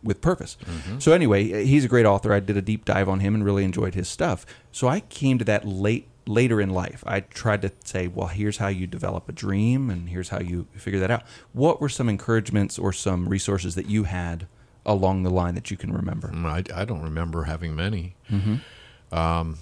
with 0.03 0.19
purpose. 0.19 0.57
So 0.99 1.13
anyway, 1.13 1.65
he's 1.65 1.85
a 1.85 1.87
great 1.87 2.05
author. 2.05 2.33
I 2.33 2.39
did 2.39 2.57
a 2.57 2.61
deep 2.61 2.85
dive 2.85 3.07
on 3.07 3.19
him 3.19 3.35
and 3.35 3.45
really 3.45 3.63
enjoyed 3.63 3.93
his 3.93 4.07
stuff. 4.07 4.45
So 4.71 4.87
I 4.87 5.01
came 5.01 5.37
to 5.37 5.45
that 5.45 5.65
late 5.65 6.07
later 6.27 6.59
in 6.59 6.71
life. 6.71 7.03
I 7.05 7.19
tried 7.19 7.61
to 7.61 7.71
say, 7.83 8.07
well, 8.07 8.27
here's 8.27 8.57
how 8.57 8.67
you 8.67 8.87
develop 8.87 9.29
a 9.29 9.31
dream 9.31 9.89
and 9.89 10.09
here's 10.09 10.29
how 10.29 10.39
you 10.39 10.67
figure 10.73 10.99
that 10.99 11.11
out. 11.11 11.23
What 11.53 11.79
were 11.79 11.89
some 11.89 12.09
encouragements 12.09 12.79
or 12.79 12.91
some 12.91 13.29
resources 13.29 13.75
that 13.75 13.87
you 13.87 14.05
had 14.05 14.47
along 14.85 15.23
the 15.23 15.29
line 15.29 15.55
that 15.55 15.69
you 15.69 15.77
can 15.77 15.93
remember? 15.93 16.29
Mm, 16.29 16.45
I, 16.45 16.81
I 16.81 16.85
don't 16.85 17.01
remember 17.01 17.43
having 17.43 17.75
many. 17.75 18.15
Mm-hmm. 18.31 19.15
Um, 19.15 19.59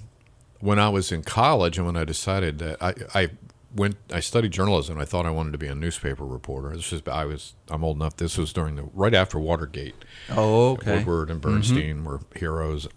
when 0.59 0.79
I 0.79 0.87
was 0.87 1.11
in 1.11 1.23
college 1.23 1.77
and 1.77 1.85
when 1.85 1.97
I 1.97 2.05
decided 2.05 2.59
that 2.59 2.81
I, 2.81 2.93
I 3.13 3.29
went, 3.73 3.97
I 4.11 4.19
studied 4.19 4.51
journalism. 4.51 4.99
I 4.99 5.05
thought 5.05 5.25
I 5.25 5.31
wanted 5.31 5.51
to 5.53 5.57
be 5.57 5.67
a 5.67 5.75
newspaper 5.75 6.25
reporter. 6.25 6.75
This 6.75 6.91
was 6.91 7.01
I 7.07 7.25
was 7.25 7.55
I'm 7.69 7.83
old 7.83 7.97
enough. 7.97 8.17
This 8.17 8.37
was 8.37 8.53
during 8.53 8.75
the 8.75 8.83
right 8.93 9.13
after 9.13 9.39
Watergate. 9.39 9.95
Oh, 10.29 10.71
okay. 10.71 10.97
Woodward 10.97 11.29
and 11.29 11.41
Bernstein 11.41 12.03
were 12.03 12.21
heroes. 12.35 12.87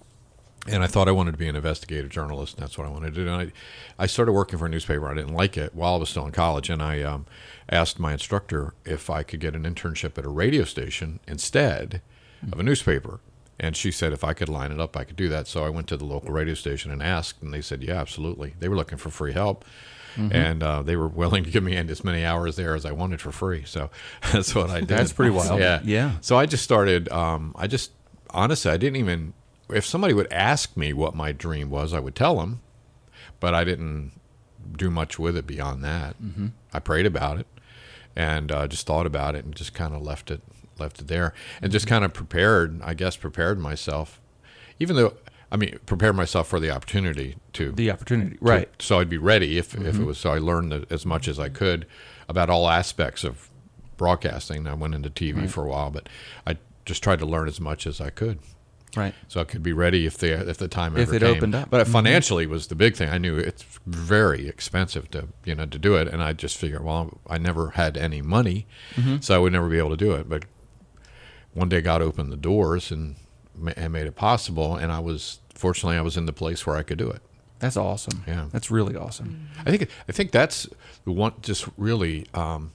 And 0.68 0.82
I 0.82 0.88
thought 0.88 1.06
I 1.06 1.12
wanted 1.12 1.30
to 1.30 1.38
be 1.38 1.46
an 1.46 1.54
investigative 1.54 2.10
journalist. 2.10 2.54
And 2.54 2.62
that's 2.62 2.76
what 2.76 2.88
I 2.88 2.90
wanted 2.90 3.14
to 3.14 3.24
do. 3.24 3.28
And 3.32 3.52
I, 3.98 4.02
I 4.02 4.06
started 4.06 4.32
working 4.32 4.58
for 4.58 4.66
a 4.66 4.68
newspaper. 4.68 5.08
I 5.08 5.14
didn't 5.14 5.34
like 5.34 5.56
it 5.56 5.74
while 5.76 5.94
I 5.94 5.98
was 5.98 6.10
still 6.10 6.26
in 6.26 6.32
college. 6.32 6.70
And 6.70 6.82
I 6.82 7.02
um, 7.02 7.24
asked 7.70 8.00
my 8.00 8.12
instructor 8.12 8.74
if 8.84 9.08
I 9.08 9.22
could 9.22 9.38
get 9.38 9.54
an 9.54 9.62
internship 9.62 10.18
at 10.18 10.24
a 10.24 10.28
radio 10.28 10.64
station 10.64 11.20
instead 11.28 12.02
of 12.52 12.58
a 12.58 12.64
newspaper. 12.64 13.20
And 13.60 13.76
she 13.76 13.92
said 13.92 14.12
if 14.12 14.24
I 14.24 14.34
could 14.34 14.48
line 14.48 14.72
it 14.72 14.80
up, 14.80 14.96
I 14.96 15.04
could 15.04 15.16
do 15.16 15.28
that. 15.28 15.46
So 15.46 15.64
I 15.64 15.68
went 15.68 15.86
to 15.86 15.96
the 15.96 16.04
local 16.04 16.32
radio 16.32 16.54
station 16.54 16.90
and 16.90 17.00
asked. 17.00 17.42
And 17.42 17.54
they 17.54 17.60
said, 17.62 17.84
yeah, 17.84 18.00
absolutely. 18.00 18.54
They 18.58 18.68
were 18.68 18.76
looking 18.76 18.98
for 18.98 19.10
free 19.10 19.34
help. 19.34 19.64
And 20.16 20.62
uh, 20.62 20.82
they 20.82 20.96
were 20.96 21.08
willing 21.08 21.44
to 21.44 21.50
give 21.50 21.62
me 21.62 21.76
in 21.76 21.88
as 21.90 22.04
many 22.04 22.24
hours 22.24 22.56
there 22.56 22.74
as 22.74 22.84
I 22.84 22.92
wanted 22.92 23.20
for 23.20 23.32
free. 23.32 23.64
So 23.64 23.90
that's 24.32 24.54
what 24.54 24.70
I 24.70 24.80
did. 24.80 24.88
That's 24.88 25.12
pretty 25.12 25.30
wild. 25.30 25.60
Yeah. 25.60 25.80
Yeah. 25.84 26.12
So 26.20 26.36
I 26.36 26.46
just 26.46 26.64
started. 26.64 27.08
Um, 27.10 27.54
I 27.56 27.66
just 27.66 27.92
honestly, 28.30 28.70
I 28.70 28.76
didn't 28.76 28.96
even. 28.96 29.34
If 29.68 29.84
somebody 29.84 30.14
would 30.14 30.32
ask 30.32 30.76
me 30.76 30.92
what 30.92 31.14
my 31.14 31.32
dream 31.32 31.70
was, 31.70 31.92
I 31.92 31.98
would 31.98 32.14
tell 32.14 32.36
them, 32.36 32.60
but 33.40 33.52
I 33.52 33.64
didn't 33.64 34.12
do 34.76 34.90
much 34.90 35.18
with 35.18 35.36
it 35.36 35.46
beyond 35.46 35.82
that. 35.84 36.20
Mm-hmm. 36.22 36.48
I 36.72 36.78
prayed 36.78 37.06
about 37.06 37.38
it 37.38 37.46
and 38.14 38.50
uh, 38.50 38.66
just 38.66 38.86
thought 38.86 39.06
about 39.06 39.34
it 39.34 39.44
and 39.44 39.54
just 39.54 39.74
kind 39.74 39.94
of 39.94 40.02
left 40.02 40.30
it 40.30 40.40
left 40.78 41.00
it 41.00 41.08
there 41.08 41.32
and 41.62 41.72
just 41.72 41.86
kind 41.86 42.04
of 42.04 42.12
prepared. 42.12 42.80
I 42.82 42.94
guess 42.94 43.16
prepared 43.16 43.58
myself, 43.58 44.20
even 44.78 44.96
though 44.96 45.14
I 45.50 45.56
mean 45.56 45.78
prepare 45.86 46.12
myself 46.12 46.48
for 46.48 46.58
the 46.60 46.70
opportunity 46.70 47.36
to 47.54 47.72
The 47.72 47.90
opportunity, 47.90 48.36
to- 48.36 48.44
right? 48.44 48.68
so 48.78 48.98
I'd 49.00 49.08
be 49.08 49.18
ready 49.18 49.58
if, 49.58 49.74
if 49.74 49.80
it 49.80 49.92
mm-hmm. 49.94 50.04
was. 50.04 50.18
So 50.18 50.30
I 50.30 50.38
learned 50.38 50.72
that 50.72 50.90
as 50.90 51.06
much 51.06 51.28
as 51.28 51.38
I 51.38 51.48
could 51.48 51.86
about 52.28 52.50
all 52.50 52.68
aspects 52.68 53.24
of 53.24 53.50
broadcasting. 53.96 54.66
I 54.66 54.74
went 54.74 54.94
into 54.94 55.10
TV 55.10 55.48
for 55.48 55.64
a 55.64 55.68
while, 55.68 55.90
but 55.90 56.08
I 56.46 56.58
just 56.84 57.02
tried 57.02 57.18
to 57.20 57.26
learn 57.26 57.48
as 57.48 57.60
much 57.60 57.86
as 57.86 58.00
I 58.00 58.10
could, 58.10 58.38
Right. 58.94 59.14
so 59.28 59.40
I 59.40 59.44
could 59.44 59.62
be 59.62 59.72
ready 59.72 60.06
if 60.06 60.18
the 60.18 60.48
if 60.48 60.58
the 60.58 60.68
time 60.68 60.96
If 60.96 61.08
ever 61.08 61.16
it 61.16 61.22
came. 61.22 61.36
opened 61.36 61.54
up. 61.54 61.70
But 61.70 61.84
mm-hmm. 61.84 61.92
financially 61.92 62.46
was 62.46 62.66
the 62.66 62.74
big 62.74 62.94
thing. 62.96 63.08
I 63.08 63.18
knew 63.18 63.36
it's 63.38 63.64
very 63.86 64.48
expensive 64.48 65.10
to 65.12 65.28
you 65.44 65.54
know 65.54 65.66
to 65.66 65.78
do 65.78 65.94
it, 65.96 66.08
and 66.08 66.22
I 66.22 66.32
just 66.32 66.56
figured, 66.56 66.84
well, 66.84 67.18
I 67.28 67.38
never 67.38 67.70
had 67.70 67.96
any 67.96 68.20
money, 68.22 68.66
mm-hmm. 68.94 69.16
so 69.20 69.34
I 69.34 69.38
would 69.38 69.52
never 69.52 69.68
be 69.68 69.78
able 69.78 69.90
to 69.90 69.96
do 69.96 70.12
it. 70.12 70.28
But 70.28 70.44
one 71.54 71.68
day 71.68 71.80
God 71.80 72.02
opened 72.02 72.30
the 72.30 72.36
doors 72.36 72.90
and, 72.90 73.16
and 73.76 73.92
made 73.92 74.06
it 74.06 74.14
possible, 74.16 74.76
and 74.76 74.92
I 74.92 74.98
was 75.00 75.40
fortunately 75.54 75.96
I 75.96 76.02
was 76.02 76.16
in 76.16 76.26
the 76.26 76.32
place 76.32 76.66
where 76.66 76.76
I 76.76 76.82
could 76.82 76.98
do 76.98 77.10
it. 77.10 77.22
That's 77.58 77.76
awesome. 77.76 78.22
Yeah. 78.26 78.46
That's 78.52 78.70
really 78.70 78.96
awesome. 78.96 79.48
I 79.64 79.70
think 79.70 79.88
I 80.08 80.12
think 80.12 80.30
that's 80.30 80.68
the 81.04 81.12
one. 81.12 81.32
Just 81.42 81.66
really, 81.78 82.26
um, 82.34 82.72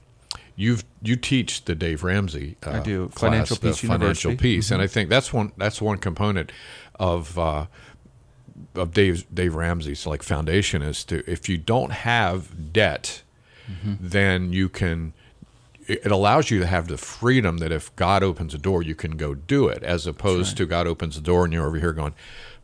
you've 0.56 0.84
you 1.00 1.14
teach 1.16 1.64
the 1.66 1.74
Dave 1.74 2.02
Ramsey. 2.02 2.56
Uh, 2.66 2.70
I 2.72 2.80
do. 2.80 3.08
class, 3.08 3.20
Financial 3.20 3.56
the 3.56 3.72
financial 3.72 3.90
University. 3.92 4.28
Mm-hmm. 4.30 4.42
Peace, 4.42 4.70
and 4.72 4.82
I 4.82 4.86
think 4.88 5.08
that's 5.08 5.32
one 5.32 5.52
that's 5.56 5.80
one 5.80 5.98
component 5.98 6.50
of 6.98 7.38
uh, 7.38 7.66
of 8.74 8.92
Dave 8.92 9.24
Dave 9.32 9.54
Ramsey's 9.54 10.06
like 10.06 10.22
foundation 10.22 10.82
is 10.82 11.04
to 11.04 11.22
if 11.30 11.48
you 11.48 11.58
don't 11.58 11.92
have 11.92 12.72
debt, 12.72 13.22
Mm-hmm. 13.70 13.94
then 14.00 14.52
you 14.52 14.68
can. 14.68 15.12
It 16.02 16.10
allows 16.10 16.50
you 16.50 16.58
to 16.60 16.66
have 16.66 16.88
the 16.88 16.98
freedom 16.98 17.58
that 17.58 17.72
if 17.72 17.94
God 17.96 18.22
opens 18.22 18.54
a 18.54 18.58
door, 18.58 18.82
you 18.82 18.94
can 18.94 19.16
go 19.16 19.34
do 19.34 19.68
it, 19.68 19.82
as 19.82 20.06
opposed 20.06 20.56
to 20.56 20.66
God 20.66 20.86
opens 20.86 21.16
the 21.16 21.22
door 21.22 21.44
and 21.44 21.52
you're 21.52 21.66
over 21.66 21.78
here 21.78 21.92
going, 21.92 22.14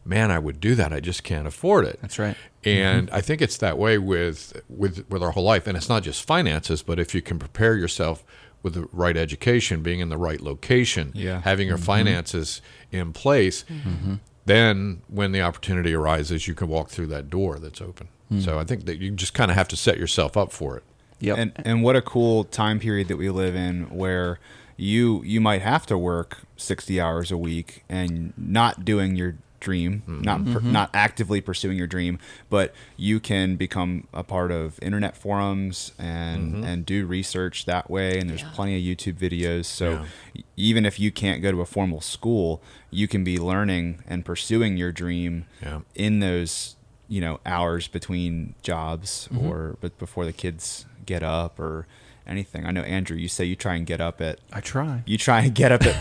"Man, 0.04 0.30
I 0.30 0.38
would 0.38 0.60
do 0.60 0.74
that. 0.74 0.92
I 0.92 1.00
just 1.00 1.24
can't 1.24 1.46
afford 1.46 1.84
it." 1.86 1.98
That's 2.00 2.18
right. 2.18 2.36
And 2.64 3.06
mm-hmm. 3.08 3.16
I 3.16 3.20
think 3.20 3.42
it's 3.42 3.56
that 3.58 3.78
way 3.78 3.98
with 3.98 4.60
with 4.68 5.04
with 5.10 5.22
our 5.22 5.32
whole 5.32 5.44
life, 5.44 5.66
and 5.66 5.76
it's 5.76 5.88
not 5.88 6.02
just 6.02 6.26
finances, 6.26 6.82
but 6.82 6.98
if 6.98 7.14
you 7.14 7.22
can 7.22 7.38
prepare 7.38 7.76
yourself 7.76 8.24
with 8.62 8.74
the 8.74 8.88
right 8.92 9.16
education, 9.16 9.82
being 9.82 10.00
in 10.00 10.08
the 10.08 10.18
right 10.18 10.40
location, 10.40 11.12
Yeah. 11.14 11.40
having 11.42 11.68
your 11.68 11.76
mm-hmm. 11.76 11.84
finances 11.86 12.60
in 12.90 13.12
place, 13.12 13.64
mm-hmm. 13.64 14.14
then 14.46 15.02
when 15.08 15.32
the 15.32 15.42
opportunity 15.42 15.94
arises, 15.94 16.48
you 16.48 16.54
can 16.54 16.68
walk 16.68 16.88
through 16.90 17.06
that 17.08 17.30
door 17.30 17.58
that's 17.58 17.80
open. 17.80 18.08
Mm. 18.32 18.44
So 18.44 18.58
I 18.58 18.64
think 18.64 18.84
that 18.86 18.98
you 18.98 19.10
just 19.12 19.32
kind 19.34 19.50
of 19.50 19.56
have 19.56 19.68
to 19.68 19.76
set 19.76 19.96
yourself 19.98 20.36
up 20.36 20.52
for 20.52 20.76
it. 20.76 20.84
Yep. 21.20 21.38
And 21.38 21.52
and 21.56 21.82
what 21.82 21.96
a 21.96 22.02
cool 22.02 22.44
time 22.44 22.78
period 22.78 23.08
that 23.08 23.16
we 23.16 23.30
live 23.30 23.54
in 23.54 23.84
where 23.90 24.38
you 24.76 25.22
you 25.24 25.40
might 25.40 25.62
have 25.62 25.86
to 25.86 25.98
work 25.98 26.38
60 26.56 27.00
hours 27.00 27.30
a 27.30 27.36
week 27.36 27.84
and 27.88 28.32
not 28.36 28.84
doing 28.84 29.16
your 29.16 29.36
dream, 29.60 30.02
mm-hmm. 30.06 30.22
not 30.22 30.44
per, 30.44 30.60
mm-hmm. 30.60 30.70
not 30.70 30.88
actively 30.94 31.40
pursuing 31.40 31.76
your 31.76 31.88
dream, 31.88 32.20
but 32.48 32.72
you 32.96 33.18
can 33.18 33.56
become 33.56 34.06
a 34.14 34.22
part 34.22 34.52
of 34.52 34.78
internet 34.80 35.16
forums 35.16 35.90
and 35.98 36.52
mm-hmm. 36.54 36.64
and 36.64 36.86
do 36.86 37.04
research 37.06 37.64
that 37.64 37.90
way 37.90 38.20
and 38.20 38.30
there's 38.30 38.42
Yeah. 38.42 38.50
plenty 38.54 38.76
of 38.76 38.82
YouTube 38.98 39.14
videos. 39.18 39.64
So 39.64 40.04
Yeah. 40.34 40.42
even 40.56 40.86
if 40.86 41.00
you 41.00 41.10
can't 41.10 41.42
go 41.42 41.50
to 41.50 41.60
a 41.60 41.66
formal 41.66 42.00
school, 42.00 42.62
you 42.92 43.08
can 43.08 43.24
be 43.24 43.36
learning 43.38 44.04
and 44.06 44.24
pursuing 44.24 44.76
your 44.76 44.92
dream 44.92 45.46
Yeah. 45.60 45.80
in 45.96 46.20
those 46.20 46.76
you 47.08 47.20
know 47.22 47.40
hours 47.46 47.88
between 47.88 48.54
jobs 48.62 49.28
Mm-hmm. 49.32 49.46
or 49.46 49.76
but 49.80 49.98
before 49.98 50.24
the 50.24 50.32
kids 50.32 50.84
get 51.08 51.22
up 51.24 51.58
or 51.58 51.86
anything. 52.26 52.66
I 52.66 52.70
know 52.72 52.82
Andrew, 52.82 53.16
you 53.16 53.26
say 53.26 53.46
you 53.46 53.56
try 53.56 53.74
and 53.76 53.86
get 53.86 54.02
up 54.02 54.20
at 54.20 54.38
I 54.52 54.60
try. 54.60 55.02
you 55.06 55.16
try 55.16 55.40
and 55.40 55.54
get 55.54 55.72
up 55.72 55.82
at 55.86 55.96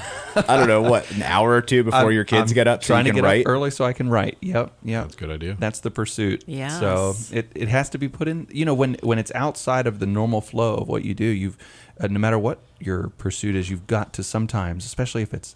I 0.50 0.58
don't 0.58 0.68
know 0.68 0.82
what 0.82 1.10
an 1.12 1.24
hour 1.24 1.52
or 1.52 1.62
two 1.62 1.86
before 1.86 2.00
I'm- 2.02 2.12
your 2.12 2.26
kids 2.26 2.52
I'm 2.52 2.56
get 2.56 2.68
up 2.68 2.84
so 2.84 2.88
trying 2.94 3.06
you 3.06 3.14
to 3.14 3.16
can 3.16 3.24
get 3.24 3.28
write. 3.28 3.46
up 3.46 3.50
early 3.50 3.72
so 3.72 3.86
I 3.86 3.94
can 3.94 4.10
write. 4.10 4.38
Yep. 4.42 4.74
Yep. 4.84 5.04
That's 5.04 5.16
a 5.16 5.18
good 5.20 5.32
idea. 5.32 5.56
That's 5.58 5.80
the 5.80 5.90
pursuit. 5.90 6.44
Yeah. 6.46 6.68
So 6.82 7.16
it, 7.32 7.50
it 7.56 7.70
has 7.70 7.90
to 7.92 7.98
be 7.98 8.10
put 8.10 8.28
in. 8.28 8.46
You 8.52 8.66
know, 8.66 8.74
when 8.74 8.98
when 9.04 9.20
it's 9.20 9.32
outside 9.36 9.88
of 9.88 10.00
the 10.00 10.06
normal 10.06 10.42
flow 10.42 10.76
of 10.76 10.90
what 10.90 11.06
you 11.06 11.14
do, 11.14 11.24
you've 11.26 11.58
uh, 12.00 12.08
no 12.08 12.20
matter 12.20 12.38
what 12.38 12.60
your 12.80 13.08
pursuit 13.18 13.56
is, 13.56 13.70
you've 13.70 13.88
got 13.88 14.12
to 14.14 14.22
sometimes, 14.24 14.86
especially 14.86 15.22
if 15.24 15.34
it's 15.34 15.56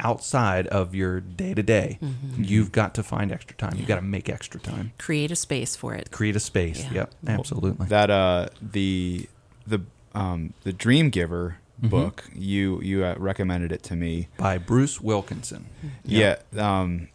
outside 0.00 0.66
of 0.68 0.94
your 0.94 1.20
day 1.20 1.54
to 1.54 1.62
day, 1.62 1.98
you've 2.36 2.72
got 2.72 2.94
to 2.94 3.02
find 3.02 3.30
extra 3.32 3.56
time. 3.56 3.74
You've 3.76 3.86
got 3.88 3.96
to 3.96 4.02
make 4.02 4.28
extra 4.28 4.58
time. 4.60 4.92
Create 4.98 5.30
a 5.30 5.36
space 5.36 5.76
for 5.76 5.94
it. 5.94 6.10
Create 6.10 6.36
a 6.36 6.40
space. 6.40 6.82
Yeah. 6.84 6.92
Yep. 6.92 7.14
Absolutely. 7.28 7.86
that 7.86 8.10
uh 8.10 8.48
the 8.62 9.28
the 9.66 9.80
um 10.14 10.54
the 10.64 10.72
Dream 10.72 11.10
Giver 11.10 11.56
Mm-hmm. 11.80 11.88
book 11.88 12.24
you 12.34 12.78
you 12.82 13.02
uh, 13.06 13.14
recommended 13.16 13.72
it 13.72 13.82
to 13.84 13.96
me. 13.96 14.28
By 14.36 14.58
Bruce 14.58 15.00
Wilkinson. 15.00 15.64
Yeah. 16.04 16.36
Um, 16.54 17.04
it- 17.04 17.08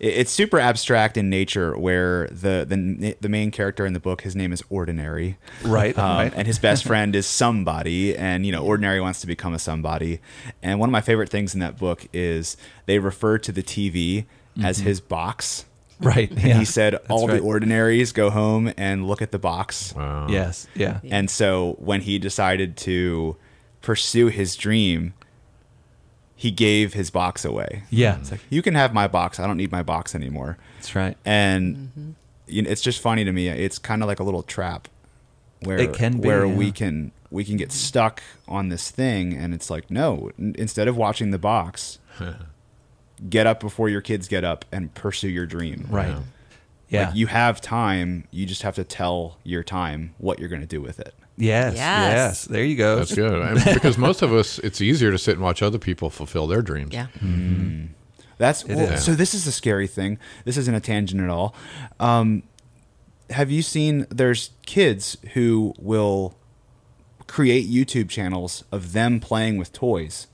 it's 0.00 0.30
super 0.30 0.58
abstract 0.60 1.16
in 1.16 1.28
nature, 1.28 1.76
where 1.76 2.28
the, 2.28 2.64
the 2.68 3.16
the 3.20 3.28
main 3.28 3.50
character 3.50 3.84
in 3.84 3.92
the 3.94 4.00
book, 4.00 4.22
his 4.22 4.36
name 4.36 4.52
is 4.52 4.62
Ordinary, 4.70 5.38
Right. 5.64 5.98
um, 5.98 6.16
right. 6.16 6.32
and 6.36 6.46
his 6.46 6.58
best 6.58 6.84
friend 6.90 7.16
is 7.16 7.26
somebody, 7.26 8.16
and 8.16 8.46
you 8.46 8.52
know, 8.52 8.64
Ordinary 8.64 9.00
wants 9.00 9.20
to 9.22 9.26
become 9.26 9.54
a 9.54 9.58
somebody. 9.58 10.20
And 10.62 10.78
one 10.78 10.88
of 10.88 10.92
my 10.92 11.00
favorite 11.00 11.28
things 11.30 11.52
in 11.54 11.60
that 11.60 11.78
book 11.78 12.06
is 12.12 12.56
they 12.86 12.98
refer 12.98 13.38
to 13.38 13.50
the 13.52 13.62
TV 13.62 14.26
as 14.62 14.78
his 14.78 15.00
box. 15.00 15.64
right. 16.00 16.30
And 16.30 16.38
Mm-hmm. 16.38 16.46
Yeah. 16.48 16.58
he 16.60 16.64
said 16.64 16.92
That's 16.92 17.06
all 17.10 17.26
right. 17.28 17.38
the 17.38 17.42
ordinaries 17.42 18.12
go 18.12 18.30
home 18.30 18.72
and 18.76 19.06
look 19.06 19.20
at 19.22 19.32
the 19.32 19.38
box. 19.38 19.94
Wow. 19.96 20.26
Yes. 20.28 20.68
Yeah. 20.76 21.00
And 21.10 21.28
so 21.28 21.74
when 21.80 22.02
he 22.02 22.18
decided 22.20 22.76
to 22.78 23.36
pursue 23.82 24.28
his 24.28 24.54
dream, 24.56 25.14
he 26.38 26.52
gave 26.52 26.94
his 26.94 27.10
box 27.10 27.44
away. 27.44 27.82
Yeah. 27.90 28.16
It's 28.20 28.30
like, 28.30 28.40
you 28.48 28.62
can 28.62 28.76
have 28.76 28.94
my 28.94 29.08
box. 29.08 29.40
I 29.40 29.46
don't 29.48 29.56
need 29.56 29.72
my 29.72 29.82
box 29.82 30.14
anymore. 30.14 30.56
That's 30.76 30.94
right. 30.94 31.16
And 31.24 31.76
mm-hmm. 31.76 32.10
you 32.46 32.62
know, 32.62 32.70
it's 32.70 32.80
just 32.80 33.02
funny 33.02 33.24
to 33.24 33.32
me. 33.32 33.48
It's 33.48 33.76
kind 33.76 34.02
of 34.02 34.06
like 34.06 34.20
a 34.20 34.22
little 34.22 34.44
trap 34.44 34.86
where 35.62 35.80
It 35.80 35.94
can 35.94 36.20
be, 36.20 36.28
where 36.28 36.46
yeah. 36.46 36.54
we 36.54 36.70
can 36.70 37.10
we 37.32 37.44
can 37.44 37.56
get 37.56 37.70
mm-hmm. 37.70 37.76
stuck 37.76 38.22
on 38.46 38.68
this 38.68 38.88
thing 38.88 39.34
and 39.34 39.52
it's 39.52 39.68
like 39.68 39.90
no, 39.90 40.30
n- 40.38 40.54
instead 40.56 40.86
of 40.86 40.96
watching 40.96 41.32
the 41.32 41.40
box, 41.40 41.98
get 43.28 43.48
up 43.48 43.58
before 43.58 43.88
your 43.88 44.00
kids 44.00 44.28
get 44.28 44.44
up 44.44 44.64
and 44.70 44.94
pursue 44.94 45.28
your 45.28 45.44
dream. 45.44 45.88
Right. 45.90 46.10
Yeah. 46.10 46.20
Yeah. 46.88 47.06
Like 47.06 47.16
you 47.16 47.26
have 47.26 47.60
time, 47.60 48.28
you 48.30 48.46
just 48.46 48.62
have 48.62 48.76
to 48.76 48.84
tell 48.84 49.38
your 49.42 49.64
time 49.64 50.14
what 50.18 50.38
you're 50.38 50.48
going 50.48 50.62
to 50.62 50.68
do 50.68 50.80
with 50.80 51.00
it. 51.00 51.14
Yes, 51.38 51.74
yes. 51.74 51.76
Yes. 51.76 52.44
There 52.44 52.64
you 52.64 52.76
go. 52.76 52.96
That's 52.96 53.14
good. 53.14 53.32
And 53.40 53.74
because 53.74 53.96
most 53.98 54.22
of 54.22 54.32
us, 54.32 54.58
it's 54.60 54.80
easier 54.80 55.10
to 55.10 55.18
sit 55.18 55.34
and 55.34 55.42
watch 55.42 55.62
other 55.62 55.78
people 55.78 56.10
fulfill 56.10 56.46
their 56.46 56.62
dreams. 56.62 56.92
Yeah. 56.92 57.06
That's 58.38 58.64
well, 58.64 58.96
so. 58.98 59.14
This 59.14 59.34
is 59.34 59.46
a 59.46 59.52
scary 59.52 59.86
thing. 59.88 60.18
This 60.44 60.56
isn't 60.56 60.74
a 60.74 60.80
tangent 60.80 61.20
at 61.20 61.28
all. 61.28 61.54
Um, 61.98 62.44
have 63.30 63.50
you 63.50 63.62
seen? 63.62 64.06
There's 64.10 64.50
kids 64.64 65.16
who 65.34 65.74
will 65.78 66.36
create 67.26 67.68
YouTube 67.68 68.08
channels 68.08 68.64
of 68.70 68.92
them 68.92 69.18
playing 69.20 69.56
with 69.58 69.72
toys, 69.72 70.28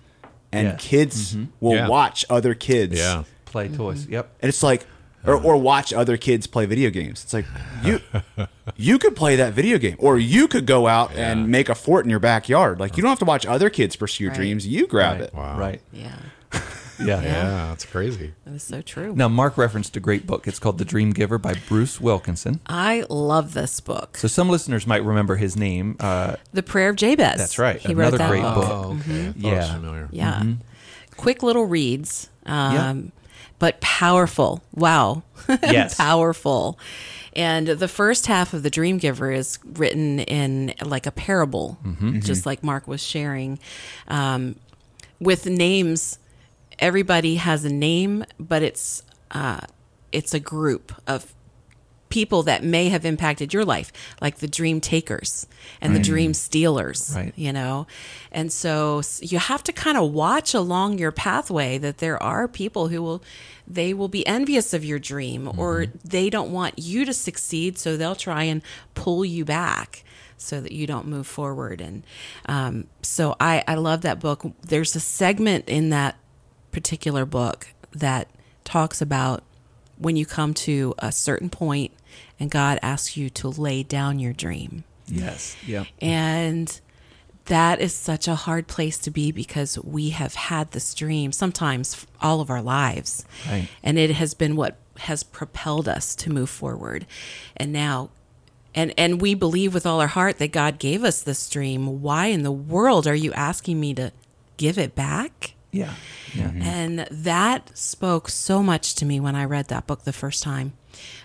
and 0.53 0.69
Yes. 0.69 0.81
kids 0.83 1.37
will 1.61 1.77
Yeah. 1.77 1.89
watch 1.89 2.25
other 2.29 2.55
kids. 2.55 2.99
Yeah. 2.99 3.25
Play 3.47 3.69
toys. 3.69 4.07
Yep. 4.07 4.31
and 4.43 4.49
it's 4.49 4.63
like, 4.63 4.85
or, 5.27 5.35
or 5.35 5.57
watch 5.57 5.93
other 5.93 6.17
kids 6.17 6.47
play 6.47 6.67
video 6.67 6.91
games. 6.91 7.23
It's 7.25 7.33
like 7.33 7.47
you, 7.85 8.01
you 8.77 8.99
could 8.99 9.17
play 9.17 9.37
that 9.37 9.53
video 9.53 9.79
game, 9.79 9.97
or 9.99 10.19
you 10.19 10.49
could 10.49 10.67
go 10.67 10.87
out 10.87 11.13
and 11.15 11.49
make 11.49 11.69
a 11.69 11.75
fort 11.75 12.05
in 12.05 12.11
your 12.11 12.21
backyard. 12.21 12.79
Like 12.81 12.97
you 12.97 13.03
don't 13.03 13.11
have 13.11 13.19
to 13.21 13.25
watch 13.25 13.47
other 13.47 13.71
kids 13.71 13.97
pursue 13.97 14.25
your 14.25 14.31
Right. 14.33 14.37
dreams. 14.39 14.67
You 14.67 14.87
grab 14.87 15.21
right. 15.21 15.29
it. 15.29 15.35
Wow. 15.35 15.59
Right. 15.59 15.81
Yeah. 15.93 16.15
Yeah. 17.01 17.21
Yeah, 17.23 17.67
that's 17.71 17.85
crazy. 17.85 18.35
That 18.45 18.55
is 18.55 18.63
so 18.63 18.81
true. 18.81 19.17
Now, 19.17 19.27
Mark 19.27 19.59
referenced 19.59 19.97
a 19.97 20.01
great 20.01 20.29
book. 20.29 20.47
It's 20.47 20.61
called 20.61 20.79
The 20.79 20.85
Dream 20.85 21.11
Giver 21.11 21.39
by 21.39 21.55
Bruce 21.67 22.01
Wilkinson. 22.01 22.61
I 22.69 23.05
love 23.11 23.53
this 23.53 23.81
book. 23.81 24.17
So 24.17 24.29
some 24.29 24.49
listeners 24.49 24.87
might 24.87 25.03
remember 25.05 25.35
his 25.35 25.57
name. 25.57 25.97
Uh, 25.99 26.37
The 26.53 26.63
Prayer 26.63 26.91
of 26.91 26.97
Jabez. 26.97 27.37
That's 27.37 27.59
right. 27.59 27.81
He 27.81 27.93
Another 27.93 28.13
wrote 28.13 28.19
that 28.19 28.31
great 28.31 28.43
book. 28.43 28.55
book. 28.55 28.69
Oh, 28.71 28.99
okay. 29.01 29.27
I 29.29 29.33
thought 29.33 29.35
it 29.35 29.35
was 29.35 29.43
Yeah. 29.43 29.75
familiar. 29.75 30.09
Yeah. 30.13 30.33
Mm-hmm. 30.35 30.53
Quick 31.17 31.43
little 31.43 31.65
reads. 31.67 32.31
Um, 32.47 33.11
But 33.59 33.81
powerful. 33.81 34.63
Wow. 34.75 35.23
Yes. 35.63 35.97
powerful. 35.97 36.79
And 37.37 37.67
the 37.67 37.89
first 37.89 38.27
half 38.27 38.55
of 38.55 38.63
The 38.63 38.71
Dream 38.71 38.99
Giver 38.99 39.31
is 39.33 39.59
written 39.65 40.21
in 40.21 40.73
like 40.83 41.07
a 41.07 41.11
parable, 41.11 41.79
Mm-hmm. 41.85 42.21
just 42.21 42.47
like 42.47 42.63
Mark 42.63 42.87
was 42.87 43.03
sharing, 43.03 43.59
um, 44.09 44.57
with 45.21 45.47
names. 45.47 46.19
Everybody 46.79 47.37
has 47.37 47.65
a 47.65 47.73
name, 47.73 48.25
but 48.39 48.63
it's 48.63 49.03
uh, 49.31 49.61
it's 50.13 50.33
a 50.35 50.41
group 50.41 50.93
of 51.07 51.33
people 52.15 52.45
that 52.45 52.63
may 52.63 52.89
have 52.91 53.05
impacted 53.05 53.53
your 53.53 53.65
life, 53.65 53.93
like 54.21 54.39
the 54.39 54.47
dream 54.47 54.81
takers 54.81 55.49
and 55.81 55.97
the 55.97 55.99
dream 55.99 56.33
stealers, 56.33 57.13
Right. 57.17 57.33
you 57.35 57.53
know? 57.53 57.89
And 58.31 58.53
so 58.53 59.03
you 59.21 59.41
have 59.41 59.65
to 59.65 59.73
kind 59.73 59.99
of 59.99 60.13
watch 60.13 60.55
along 60.55 60.99
your 60.99 61.11
pathway 61.11 61.77
that 61.79 61.99
there 61.99 62.23
are 62.23 62.47
people 62.47 62.87
who 62.87 63.03
will, 63.03 63.21
they 63.67 63.93
will 63.93 64.07
be 64.07 64.25
envious 64.29 64.73
of 64.73 64.85
your 64.85 65.01
dream 65.01 65.51
or 65.59 65.87
they 66.05 66.31
don't 66.31 66.53
want 66.53 66.79
you 66.79 67.05
to 67.05 67.13
succeed. 67.13 67.79
So 67.79 67.97
they'll 67.97 68.15
try 68.15 68.45
and 68.45 68.63
pull 68.95 69.25
you 69.25 69.45
back 69.45 70.05
so 70.37 70.61
that 70.61 70.71
you 70.71 70.87
don't 70.87 71.09
move 71.09 71.27
forward. 71.27 71.81
And 71.81 72.05
um, 72.47 72.87
so 73.03 73.35
I, 73.41 73.65
I 73.67 73.75
love 73.75 74.03
that 74.03 74.21
book. 74.21 74.45
There's 74.63 74.95
a 74.95 75.01
segment 75.01 75.65
in 75.69 75.91
that 75.91 76.15
particular 76.71 77.27
book 77.27 77.67
that 77.93 78.29
talks 78.63 79.01
about 79.03 79.43
when 79.99 80.17
you 80.17 80.27
come 80.27 80.55
to 80.55 80.95
a 80.99 81.13
certain 81.13 81.51
point 81.51 81.93
and 82.39 82.51
God 82.51 82.79
asks 82.83 83.17
you 83.17 83.31
to 83.31 83.49
lay 83.49 83.83
down 83.83 84.19
your 84.19 84.33
dream. 84.33 84.85
Yes. 85.07 85.57
Yep. 85.67 85.87
And 86.01 86.81
that 87.47 87.81
is 87.81 87.95
such 87.95 88.27
a 88.27 88.35
hard 88.35 88.67
place 88.67 88.99
to 88.99 89.11
be 89.11 89.31
because 89.31 89.79
we 89.79 90.11
have 90.11 90.35
had 90.35 90.71
this 90.71 90.95
dream 90.95 91.33
sometimes 91.33 92.07
all 92.21 92.41
of 92.41 92.51
our 92.51 92.63
lives. 92.63 93.25
Right. 93.49 93.69
And 93.83 93.99
it 93.99 94.11
has 94.11 94.35
been 94.35 94.57
what 94.57 94.77
has 94.99 95.23
propelled 95.23 95.89
us 95.89 96.15
to 96.17 96.31
move 96.31 96.51
forward. 96.51 97.07
And 97.57 97.73
now 97.73 98.11
and 98.75 98.93
and 98.99 99.21
we 99.21 99.35
believe 99.35 99.75
with 99.75 99.87
all 99.87 100.01
our 100.01 100.09
heart 100.09 100.39
that 100.39 100.53
God 100.53 100.79
gave 100.79 101.05
us 101.05 101.23
this 101.23 101.49
dream. 101.49 102.03
Why 102.03 102.27
in 102.27 102.43
the 102.43 102.53
world 102.53 103.07
are 103.07 103.15
you 103.15 103.33
asking 103.33 103.79
me 103.79 103.95
to 103.95 104.13
give 104.57 104.79
it 104.79 104.95
back? 104.95 105.54
Yeah. 105.75 105.95
Yeah. 106.35 106.51
And 106.63 107.07
that 107.11 107.77
spoke 107.77 108.29
so 108.29 108.63
much 108.63 108.95
to 108.97 109.05
me 109.05 109.21
when 109.21 109.35
I 109.37 109.45
read 109.45 109.69
that 109.69 109.87
book 109.87 110.05
the 110.05 110.13
first 110.13 110.43
time. 110.43 110.73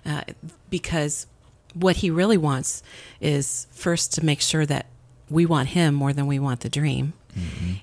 Uh, 0.05 0.21
because 0.69 1.27
what 1.73 1.97
he 1.97 2.09
really 2.09 2.37
wants 2.37 2.83
is 3.21 3.67
first 3.71 4.13
to 4.15 4.25
make 4.25 4.41
sure 4.41 4.65
that 4.65 4.87
we 5.29 5.45
want 5.45 5.69
him 5.69 5.93
more 5.93 6.13
than 6.13 6.25
we 6.27 6.39
want 6.39 6.61
the 6.61 6.69
dream 6.69 7.13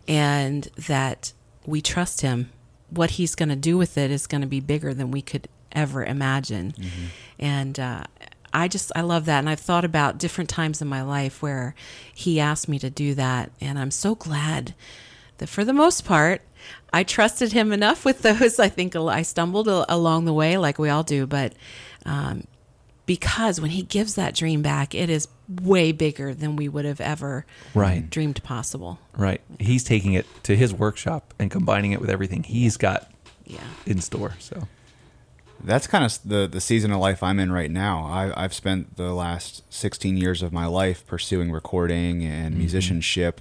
and 0.09 0.65
that 0.89 1.33
we 1.65 1.81
trust 1.81 2.21
him. 2.21 2.51
What 2.91 3.13
he's 3.13 3.35
going 3.35 3.49
to 3.49 3.57
do 3.57 3.79
with 3.79 3.97
it 3.97 4.11
is 4.11 4.27
going 4.27 4.41
to 4.41 4.47
be 4.47 4.61
bigger 4.61 4.93
than 4.93 5.11
we 5.11 5.23
could 5.23 5.49
ever 5.73 6.05
imagine. 6.05 6.75
And 7.39 7.79
uh, 7.79 8.05
I 8.53 8.69
just, 8.69 8.91
I 8.97 9.03
love 9.03 9.25
that. 9.27 9.39
And 9.39 9.49
I've 9.49 9.61
thought 9.61 9.85
about 9.85 10.19
different 10.19 10.51
times 10.51 10.83
in 10.83 10.89
my 10.89 11.03
life 11.03 11.43
where 11.43 11.75
he 12.13 12.41
asked 12.41 12.69
me 12.69 12.79
to 12.81 12.91
do 12.91 13.15
that. 13.15 13.51
And 13.61 13.79
I'm 13.79 13.91
so 13.93 14.15
glad 14.15 14.75
that 15.39 15.49
for 15.49 15.65
the 15.65 15.73
most 15.73 16.05
part, 16.05 16.43
I 16.93 17.03
trusted 17.03 17.53
him 17.53 17.73
enough 17.73 18.05
with 18.05 18.23
those. 18.23 18.59
I 18.61 18.69
think 18.69 18.97
I 18.97 19.23
stumbled 19.23 19.69
along 19.69 20.25
the 20.25 20.33
way, 20.33 20.57
like 20.59 20.79
we 20.79 20.89
all 20.89 21.03
do, 21.03 21.27
but 21.27 21.53
um, 22.05 22.45
because 23.07 23.61
when 23.61 23.71
he 23.71 23.83
gives 23.83 24.15
that 24.15 24.35
dream 24.35 24.63
back, 24.63 24.95
it 24.95 25.11
is 25.11 25.29
way 25.63 25.93
bigger 25.93 26.35
than 26.35 26.57
we 26.57 26.69
would 26.69 26.85
have 26.85 27.01
ever 27.01 27.47
Right. 27.75 28.09
dreamed 28.11 28.43
possible. 28.43 28.99
Right. 29.17 29.41
He's 29.61 29.85
taking 29.85 30.13
it 30.15 30.27
to 30.45 30.57
his 30.57 30.73
workshop 30.73 31.33
and 31.39 31.51
combining 31.51 31.93
it 31.93 32.01
with 32.01 32.11
everything 32.11 32.43
he's 32.43 32.77
got 32.77 33.11
Yeah. 33.47 33.61
in 33.85 34.01
store. 34.01 34.35
So 34.41 34.67
That's 35.63 35.87
kind 35.87 36.05
of 36.05 36.19
the 36.25 36.47
the 36.47 36.61
season 36.61 36.93
of 36.93 36.99
life 37.01 37.23
I'm 37.23 37.39
in 37.41 37.51
right 37.53 37.71
now. 37.71 38.05
I, 38.05 38.45
I've 38.45 38.53
spent 38.55 38.97
the 38.97 39.13
last 39.15 39.63
16 39.73 40.17
years 40.17 40.43
of 40.43 40.53
my 40.53 40.67
life 40.67 41.07
pursuing 41.07 41.51
recording 41.51 42.25
and 42.25 42.57
musicianship, 42.59 43.41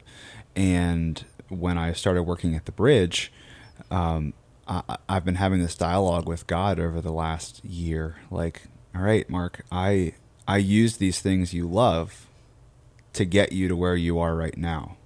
and 0.55 1.23
when 1.49 1.77
I 1.77 1.93
started 1.93 2.23
working 2.23 2.55
at 2.55 2.65
the 2.65 2.71
Bridge, 2.71 3.31
um, 3.91 4.33
I, 4.67 4.97
I've 5.07 5.25
been 5.25 5.35
having 5.35 5.61
this 5.61 5.75
dialogue 5.75 6.27
with 6.27 6.47
God 6.47 6.79
over 6.79 7.01
the 7.01 7.11
last 7.11 7.63
year. 7.63 8.17
Like, 8.31 8.63
all 8.95 9.01
right, 9.01 9.29
Mark, 9.29 9.65
I 9.71 10.13
I 10.47 10.57
use 10.57 10.97
these 10.97 11.19
things 11.21 11.53
you 11.53 11.67
love 11.67 12.27
to 13.13 13.25
get 13.25 13.51
you 13.51 13.67
to 13.67 13.75
where 13.75 13.95
you 13.95 14.19
are 14.19 14.35
right 14.35 14.57
now. 14.57 14.97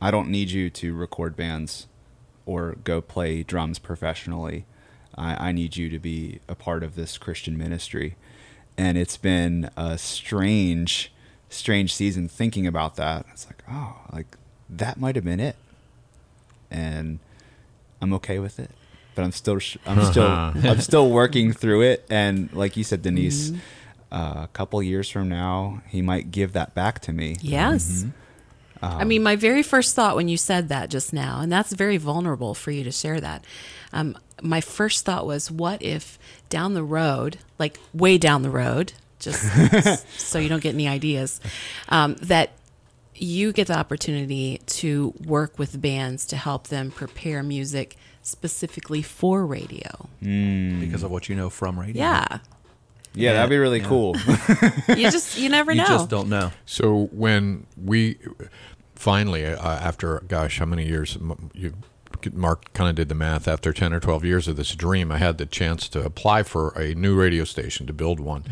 I 0.00 0.10
don't 0.10 0.28
need 0.28 0.50
you 0.50 0.70
to 0.70 0.94
record 0.94 1.36
bands 1.36 1.86
or 2.44 2.76
go 2.84 3.00
play 3.00 3.42
drums 3.42 3.78
professionally. 3.78 4.66
I, 5.16 5.48
I 5.48 5.52
need 5.52 5.76
you 5.76 5.88
to 5.90 5.98
be 5.98 6.40
a 6.48 6.54
part 6.54 6.82
of 6.82 6.94
this 6.94 7.18
Christian 7.18 7.56
ministry. 7.56 8.16
And 8.76 8.98
it's 8.98 9.16
been 9.16 9.70
a 9.76 9.96
strange, 9.98 11.12
strange 11.48 11.94
season 11.94 12.28
thinking 12.28 12.66
about 12.66 12.96
that. 12.96 13.26
It's 13.32 13.46
like, 13.46 13.62
oh, 13.70 13.96
like 14.12 14.36
that 14.68 14.98
might 14.98 15.14
have 15.16 15.24
been 15.24 15.40
it. 15.40 15.56
And 16.70 17.18
I'm 18.00 18.12
okay 18.14 18.38
with 18.38 18.58
it. 18.58 18.70
But 19.14 19.24
I'm 19.24 19.32
still, 19.32 19.58
I'm 19.86 20.04
still, 20.04 20.26
I'm 20.28 20.80
still 20.80 21.10
working 21.10 21.52
through 21.52 21.82
it. 21.82 22.04
And 22.10 22.52
like 22.52 22.76
you 22.76 22.84
said, 22.84 23.02
Denise, 23.02 23.52
uh, 24.12 24.42
a 24.44 24.48
couple 24.52 24.82
years 24.82 25.08
from 25.08 25.28
now, 25.28 25.82
he 25.88 26.02
might 26.02 26.30
give 26.30 26.52
that 26.52 26.74
back 26.74 27.00
to 27.00 27.12
me. 27.12 27.36
Yes. 27.40 28.04
I 28.82 29.04
mean, 29.04 29.22
my 29.22 29.36
very 29.36 29.62
first 29.62 29.94
thought 29.94 30.16
when 30.16 30.28
you 30.28 30.36
said 30.36 30.68
that 30.68 30.90
just 30.90 31.12
now, 31.12 31.40
and 31.40 31.50
that's 31.50 31.72
very 31.72 31.96
vulnerable 31.96 32.54
for 32.54 32.70
you 32.70 32.84
to 32.84 32.92
share 32.92 33.20
that. 33.20 33.44
Um, 33.92 34.16
my 34.42 34.60
first 34.60 35.04
thought 35.04 35.26
was, 35.26 35.50
what 35.50 35.82
if 35.82 36.18
down 36.48 36.74
the 36.74 36.82
road, 36.82 37.38
like 37.58 37.78
way 37.94 38.18
down 38.18 38.42
the 38.42 38.50
road, 38.50 38.92
just 39.18 39.42
so 40.20 40.38
you 40.38 40.48
don't 40.48 40.62
get 40.62 40.74
any 40.74 40.86
ideas, 40.86 41.40
um, 41.88 42.14
that 42.22 42.50
you 43.18 43.52
get 43.52 43.66
the 43.68 43.78
opportunity 43.78 44.60
to 44.66 45.14
work 45.24 45.58
with 45.58 45.80
bands 45.80 46.26
to 46.26 46.36
help 46.36 46.68
them 46.68 46.90
prepare 46.90 47.42
music 47.42 47.96
specifically 48.22 49.02
for 49.02 49.46
radio. 49.46 50.08
because 50.20 51.02
of 51.02 51.10
what 51.10 51.28
you 51.28 51.34
know 51.36 51.48
from 51.50 51.78
radio. 51.78 52.02
Yeah. 52.02 52.38
Yeah, 53.14 53.32
that'd 53.34 53.48
be 53.50 53.56
really 53.56 53.80
Yeah. 53.80 53.88
cool. 53.88 54.16
You 54.88 55.10
just, 55.10 55.38
you 55.38 55.48
never 55.48 55.72
You 55.72 55.78
know. 55.78 55.86
just 55.86 56.10
don't 56.10 56.28
know. 56.28 56.50
So 56.66 57.08
when 57.12 57.66
we 57.82 58.18
finally, 58.94 59.46
uh, 59.46 59.56
after 59.62 60.20
gosh, 60.28 60.58
how 60.58 60.66
many 60.66 60.86
years? 60.86 61.16
You, 61.54 61.72
Mark 62.32 62.72
kind 62.72 62.88
of 62.90 62.96
did 62.96 63.08
the 63.08 63.14
math. 63.14 63.46
After 63.48 63.72
ten 63.72 63.92
or 63.92 64.00
twelve 64.00 64.24
years 64.24 64.48
of 64.48 64.56
this 64.56 64.74
dream, 64.74 65.12
I 65.12 65.18
had 65.18 65.38
the 65.38 65.46
chance 65.46 65.88
to 65.90 66.04
apply 66.04 66.42
for 66.42 66.70
a 66.78 66.94
new 66.94 67.14
radio 67.14 67.44
station 67.44 67.86
to 67.86 67.92
build 67.92 68.20
one, 68.20 68.44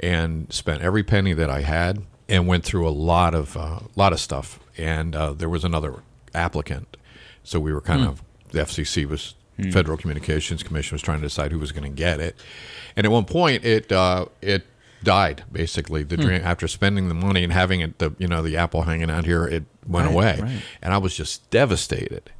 and 0.00 0.52
spent 0.52 0.80
every 0.82 1.02
penny 1.02 1.32
that 1.34 1.50
I 1.50 1.60
had, 1.62 2.02
and 2.28 2.46
went 2.46 2.64
through 2.64 2.88
a 2.88 2.90
lot 2.90 3.34
of 3.34 3.56
uh, 3.56 3.80
lot 3.96 4.12
of 4.12 4.20
stuff. 4.20 4.58
And 4.76 5.14
uh, 5.14 5.32
there 5.32 5.48
was 5.48 5.64
another 5.64 6.02
applicant, 6.34 6.96
so 7.42 7.60
we 7.60 7.72
were 7.72 7.80
kind 7.80 8.04
of 8.04 8.22
the 8.50 8.60
FCC 8.60 9.06
was 9.06 9.34
Federal 9.72 9.96
Communications 9.96 10.62
Commission 10.64 10.94
was 10.96 11.02
trying 11.02 11.20
to 11.20 11.26
decide 11.26 11.52
who 11.52 11.58
was 11.60 11.70
going 11.70 11.84
to 11.84 11.96
get 11.96 12.18
it, 12.20 12.36
and 12.96 13.04
at 13.06 13.12
one 13.12 13.24
point 13.24 13.64
it 13.64 13.92
uh, 13.92 14.26
it 14.42 14.66
died 15.04 15.44
basically. 15.52 16.02
The 16.02 16.16
dream 16.16 16.40
after 16.42 16.66
spending 16.66 17.08
the 17.08 17.14
money 17.14 17.44
and 17.44 17.52
having 17.52 17.80
it 17.80 17.98
the 17.98 18.14
you 18.18 18.26
know 18.26 18.42
the 18.42 18.56
apple 18.56 18.82
hanging 18.82 19.10
out 19.10 19.26
here 19.26 19.46
it 19.46 19.64
went 19.86 20.06
Right, 20.06 20.14
away. 20.14 20.38
right. 20.40 20.62
and 20.82 20.94
i 20.94 20.98
was 20.98 21.14
just 21.14 21.50
devastated 21.50 22.30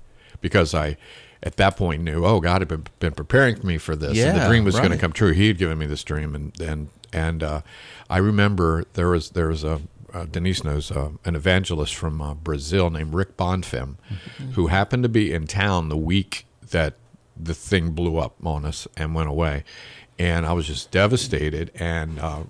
because 0.41 0.73
i 0.75 0.97
at 1.43 1.57
that 1.59 1.77
point 1.77 2.03
knew 2.03 2.25
oh 2.25 2.41
god 2.41 2.63
had 2.63 2.69
been, 2.69 2.85
been 3.01 3.13
preparing 3.13 3.59
me 3.67 3.77
for 3.77 3.95
this 3.95 4.17
and 4.19 4.41
the 4.41 4.49
dream 4.49 4.65
was 4.65 4.77
going 4.79 4.93
to 4.93 4.97
come 4.97 5.13
true. 5.13 5.33
He 5.33 5.49
had 5.49 5.59
given 5.59 5.77
me 5.77 5.85
this 5.85 6.03
dream 6.03 6.35
and 6.35 6.59
and 6.59 6.89
and 7.15 7.43
uh, 7.43 7.61
i 8.11 8.19
remember 8.19 8.85
there 8.95 9.09
was 9.09 9.31
there 9.31 9.49
was 9.49 9.65
a 9.65 9.81
uh, 10.13 10.27
Denise 10.27 10.63
knows 10.63 10.93
uh, 10.93 11.11
an 11.25 11.35
evangelist 11.35 11.95
from 11.95 12.23
uh, 12.23 12.35
Brazil 12.35 12.89
named 12.89 13.15
Rick 13.15 13.37
Bonfim, 13.37 13.97
who 14.53 14.69
happened 14.69 15.03
to 15.03 15.09
be 15.09 15.33
in 15.33 15.49
town 15.49 15.89
the 15.89 15.97
week 15.97 16.47
that 16.71 16.95
the 17.37 17.55
thing 17.55 17.91
blew 17.91 18.19
up 18.19 18.35
on 18.47 18.65
us 18.65 18.87
and 18.97 19.15
went 19.15 19.29
away. 19.29 19.65
And 20.19 20.47
I 20.47 20.53
was 20.53 20.69
just 20.69 20.93
devastated. 20.93 21.73
And 21.75 22.21
uh, 22.21 22.45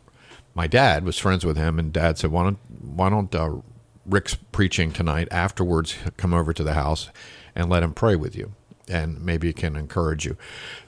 my 0.55 0.67
dad 0.67 1.05
was 1.05 1.19
friends 1.19 1.45
with 1.45 1.57
him, 1.57 1.79
and 1.79 1.93
dad 1.93 2.19
said, 2.19 2.31
"Why 2.31 2.45
don't 2.45 2.59
why 2.83 3.09
don't 3.09 3.35
uh, 3.35 3.57
Rick's 4.05 4.35
preaching 4.35 4.93
tonight? 4.93 5.29
Afterwards, 5.31 5.97
come 6.17 6.35
over 6.35 6.53
to 6.53 6.63
the 6.63 6.75
house 6.75 7.09
and 7.55 7.71
let 7.71 7.83
him 7.83 7.95
pray 7.95 8.15
with 8.15 8.37
you, 8.37 8.53
and 8.89 9.25
maybe 9.25 9.49
it 9.49 9.57
can 9.57 9.77
encourage 9.77 10.27
you." 10.27 10.37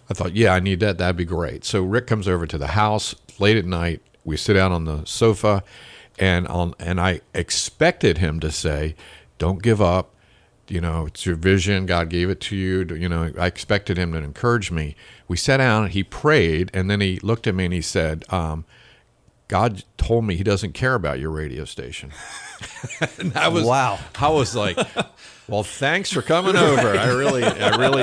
I 0.08 0.14
thought, 0.14 0.34
"Yeah, 0.36 0.54
I 0.54 0.60
need 0.60 0.80
that. 0.80 0.98
That'd 0.98 1.16
be 1.16 1.24
great." 1.24 1.64
So 1.64 1.82
Rick 1.82 2.06
comes 2.06 2.28
over 2.28 2.46
to 2.46 2.58
the 2.58 2.68
house 2.68 3.14
late 3.38 3.56
at 3.56 3.64
night. 3.64 4.02
We 4.24 4.36
sit 4.36 4.54
down 4.54 4.72
on 4.72 4.84
the 4.84 5.04
sofa, 5.04 5.62
and 6.18 6.46
on 6.48 6.74
and 6.78 7.00
I 7.00 7.20
expected 7.34 8.18
him 8.18 8.40
to 8.40 8.50
say, 8.50 8.94
"Don't 9.38 9.62
give 9.62 9.80
up." 9.82 10.12
you 10.68 10.80
know, 10.80 11.06
it's 11.06 11.24
your 11.24 11.36
vision. 11.36 11.86
God 11.86 12.08
gave 12.08 12.28
it 12.28 12.40
to 12.40 12.56
you. 12.56 12.84
You 12.92 13.08
know, 13.08 13.30
I 13.38 13.46
expected 13.46 13.96
him 13.96 14.12
to 14.12 14.18
encourage 14.18 14.70
me. 14.70 14.96
We 15.28 15.36
sat 15.36 15.58
down 15.58 15.84
and 15.84 15.92
he 15.92 16.02
prayed, 16.02 16.70
and 16.74 16.90
then 16.90 17.00
he 17.00 17.20
looked 17.20 17.46
at 17.46 17.54
me 17.54 17.66
and 17.66 17.74
he 17.74 17.80
said, 17.80 18.24
um, 18.32 18.64
God 19.48 19.84
told 19.96 20.24
me 20.24 20.34
he 20.34 20.42
doesn't 20.42 20.72
care 20.72 20.94
about 20.94 21.20
your 21.20 21.30
radio 21.30 21.64
station. 21.64 22.10
and 23.18 23.36
I 23.36 23.48
was, 23.48 23.64
Wow. 23.64 24.00
I 24.18 24.28
was 24.28 24.56
like, 24.56 24.76
well, 25.46 25.62
thanks 25.62 26.10
for 26.12 26.22
coming 26.22 26.56
over. 26.56 26.98
I 26.98 27.12
really, 27.12 27.44
I 27.44 27.76
really 27.76 28.02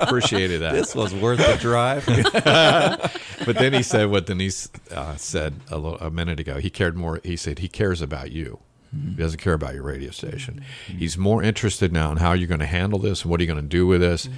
appreciated 0.00 0.62
that. 0.62 0.72
This 0.72 0.94
was 0.94 1.14
worth 1.14 1.38
the 1.38 1.56
drive. 1.60 2.04
but 3.44 3.56
then 3.56 3.72
he 3.72 3.82
said 3.82 4.10
what 4.10 4.26
Denise 4.26 4.68
uh, 4.90 5.16
said 5.16 5.54
a, 5.70 5.78
little, 5.78 5.98
a 5.98 6.10
minute 6.10 6.40
ago. 6.40 6.58
He 6.58 6.70
cared 6.70 6.96
more. 6.96 7.20
He 7.24 7.36
said 7.36 7.58
he 7.58 7.68
cares 7.68 8.00
about 8.02 8.32
you. 8.32 8.58
He 8.92 9.14
doesn't 9.16 9.40
care 9.40 9.52
about 9.52 9.74
your 9.74 9.82
radio 9.82 10.10
station. 10.10 10.64
He's 10.86 11.18
more 11.18 11.42
interested 11.42 11.92
now 11.92 12.12
in 12.12 12.16
how 12.18 12.32
you're 12.32 12.48
going 12.48 12.60
to 12.60 12.66
handle 12.66 12.98
this 12.98 13.22
and 13.22 13.30
what 13.30 13.40
are 13.40 13.42
you 13.42 13.46
going 13.46 13.62
to 13.62 13.68
do 13.68 13.86
with 13.86 14.00
this, 14.00 14.28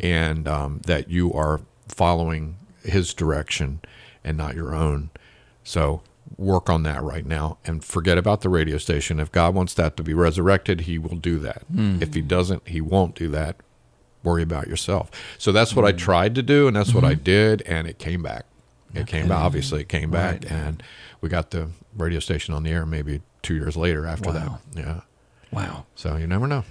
and 0.00 0.48
um, 0.48 0.80
that 0.86 1.08
you 1.08 1.32
are 1.34 1.60
following 1.86 2.56
his 2.82 3.14
direction 3.14 3.80
and 4.24 4.36
not 4.36 4.56
your 4.56 4.74
own. 4.74 5.10
So 5.62 6.02
work 6.36 6.68
on 6.68 6.82
that 6.84 7.02
right 7.02 7.26
now 7.26 7.58
and 7.64 7.84
forget 7.84 8.18
about 8.18 8.40
the 8.40 8.48
radio 8.48 8.78
station. 8.78 9.20
If 9.20 9.30
God 9.30 9.54
wants 9.54 9.74
that 9.74 9.96
to 9.98 10.02
be 10.02 10.14
resurrected, 10.14 10.82
He 10.82 10.98
will 10.98 11.16
do 11.16 11.38
that. 11.40 11.62
If 12.02 12.14
He 12.14 12.22
doesn't, 12.22 12.66
He 12.68 12.80
won't 12.80 13.14
do 13.14 13.28
that. 13.28 13.56
Worry 14.22 14.42
about 14.42 14.66
yourself. 14.68 15.10
So 15.38 15.52
that's 15.52 15.74
what 15.76 15.84
I 15.84 15.92
tried 15.92 16.34
to 16.34 16.42
do, 16.42 16.66
and 16.66 16.76
that's 16.76 16.92
what 16.92 17.04
I 17.04 17.14
did, 17.14 17.62
and 17.62 17.86
it 17.86 17.98
came 17.98 18.22
back. 18.22 18.44
It 18.94 19.06
came 19.06 19.28
back. 19.28 19.38
Obviously, 19.38 19.80
it 19.82 19.88
came 19.88 20.10
back, 20.10 20.42
Right. 20.44 20.50
and 20.52 20.82
we 21.20 21.28
got 21.28 21.50
the 21.50 21.68
radio 21.96 22.20
station 22.20 22.54
on 22.54 22.62
the 22.62 22.70
air 22.70 22.84
maybe 22.86 23.20
two 23.42 23.54
years 23.54 23.76
later 23.76 24.06
after 24.06 24.30
Wow. 24.30 24.58
that. 24.74 24.78
Yeah. 24.80 25.00
Wow. 25.52 25.86
So 25.94 26.16
you 26.16 26.26
never 26.26 26.46
know. 26.46 26.64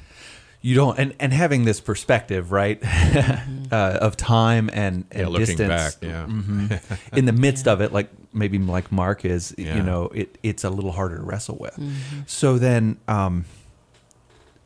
You 0.61 0.75
don't, 0.75 0.97
and, 0.99 1.15
and 1.19 1.31
having 1.31 1.63
this 1.65 1.79
perspective, 1.79 2.51
right, 2.51 2.79
uh, 3.71 3.75
of 4.01 4.17
time 4.17 4.69
and, 4.73 5.05
and 5.11 5.21
Yeah, 5.21 5.27
looking 5.27 5.45
distance 5.57 5.69
back. 5.69 5.93
Yeah. 6.01 6.25
mhm, 6.25 6.99
in 7.17 7.25
the 7.25 7.31
midst 7.31 7.67
of 7.67 7.79
it, 7.79 7.93
like 7.93 8.09
maybe 8.33 8.57
like 8.57 8.91
Mark 8.91 9.23
is, 9.23 9.53
Yeah. 9.57 9.77
you 9.77 9.83
know, 9.83 10.05
it, 10.07 10.37
it's 10.43 10.63
a 10.63 10.69
little 10.69 10.91
harder 10.91 11.17
to 11.17 11.23
wrestle 11.23 11.57
with. 11.59 11.79
So 12.25 12.57
then, 12.57 12.97
um, 13.07 13.45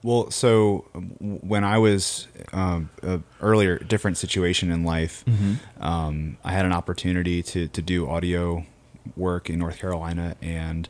Well, 0.04 0.32
so 0.32 0.86
um, 0.96 1.10
when 1.42 1.64
I 1.64 1.78
was 1.78 2.28
um, 2.54 2.90
a 3.04 3.22
earlier, 3.40 3.78
different 3.78 4.18
situation 4.18 4.72
in 4.72 4.84
life, 4.84 5.24
um, 5.80 6.38
I 6.44 6.52
had 6.54 6.66
an 6.66 6.74
opportunity 6.74 7.44
to 7.44 7.68
to 7.68 7.82
do 7.82 8.10
audio 8.10 8.66
work 9.16 9.50
in 9.50 9.60
North 9.60 9.78
Carolina, 9.80 10.36
and 10.42 10.90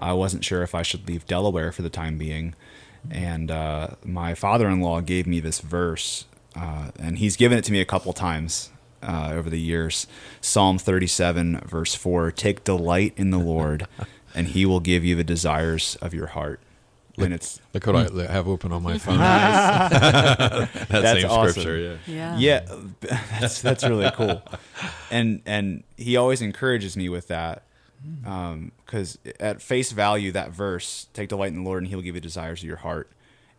I 0.00 0.12
wasn't 0.12 0.44
sure 0.44 0.62
if 0.62 0.74
I 0.74 0.82
should 0.82 1.08
leave 1.08 1.26
Delaware 1.26 1.72
for 1.72 1.82
the 1.82 1.90
time 1.90 2.18
being. 2.18 2.54
And 3.10 3.50
uh, 3.50 3.88
my 4.04 4.34
father-in-law 4.34 5.00
gave 5.00 5.26
me 5.26 5.40
this 5.40 5.58
verse, 5.60 6.26
uh, 6.54 6.92
and 7.00 7.18
he's 7.18 7.36
given 7.36 7.58
it 7.58 7.64
to 7.64 7.72
me 7.72 7.80
a 7.80 7.84
couple 7.84 8.12
times 8.12 8.70
uh, 9.02 9.30
over 9.32 9.50
the 9.50 9.60
years. 9.60 10.06
Psalm 10.40 10.78
thirty-seven, 10.78 11.62
verse 11.66 11.96
four: 11.96 12.30
"Take 12.30 12.62
delight 12.62 13.12
in 13.16 13.30
the 13.30 13.38
Lord, 13.38 13.88
and 14.36 14.48
He 14.48 14.64
will 14.64 14.80
give 14.80 15.04
you 15.04 15.16
the 15.16 15.24
desires 15.24 15.96
of 16.00 16.14
your 16.14 16.28
heart." 16.28 16.60
And 17.18 17.34
it's 17.34 17.60
Look 17.74 17.86
what 17.86 17.96
I 17.96 18.04
hmm. 18.04 18.20
have 18.20 18.48
open 18.48 18.72
on 18.72 18.82
my 18.82 18.98
phone. 18.98 19.18
that 19.18 20.68
That's 20.88 21.20
same 21.20 21.30
awesome. 21.30 21.50
scripture. 21.50 21.98
Yeah. 22.06 22.36
Yeah. 22.38 22.38
yeah 22.38 23.18
that's 23.40 23.62
that's 23.62 23.84
really 23.84 24.10
cool 24.12 24.42
and 25.10 25.42
and 25.46 25.84
he 25.96 26.16
always 26.16 26.42
encourages 26.42 26.96
me 26.96 27.08
with 27.08 27.28
that 27.28 27.64
um, 28.26 28.72
because 28.84 29.18
at 29.38 29.62
face 29.62 29.92
value 29.92 30.32
that 30.32 30.50
verse 30.50 31.06
take 31.12 31.28
delight 31.28 31.52
in 31.52 31.62
the 31.62 31.68
lord 31.68 31.82
and 31.82 31.88
he'll 31.90 32.02
give 32.02 32.14
you 32.14 32.20
desires 32.20 32.60
of 32.60 32.66
your 32.66 32.76
heart 32.76 33.10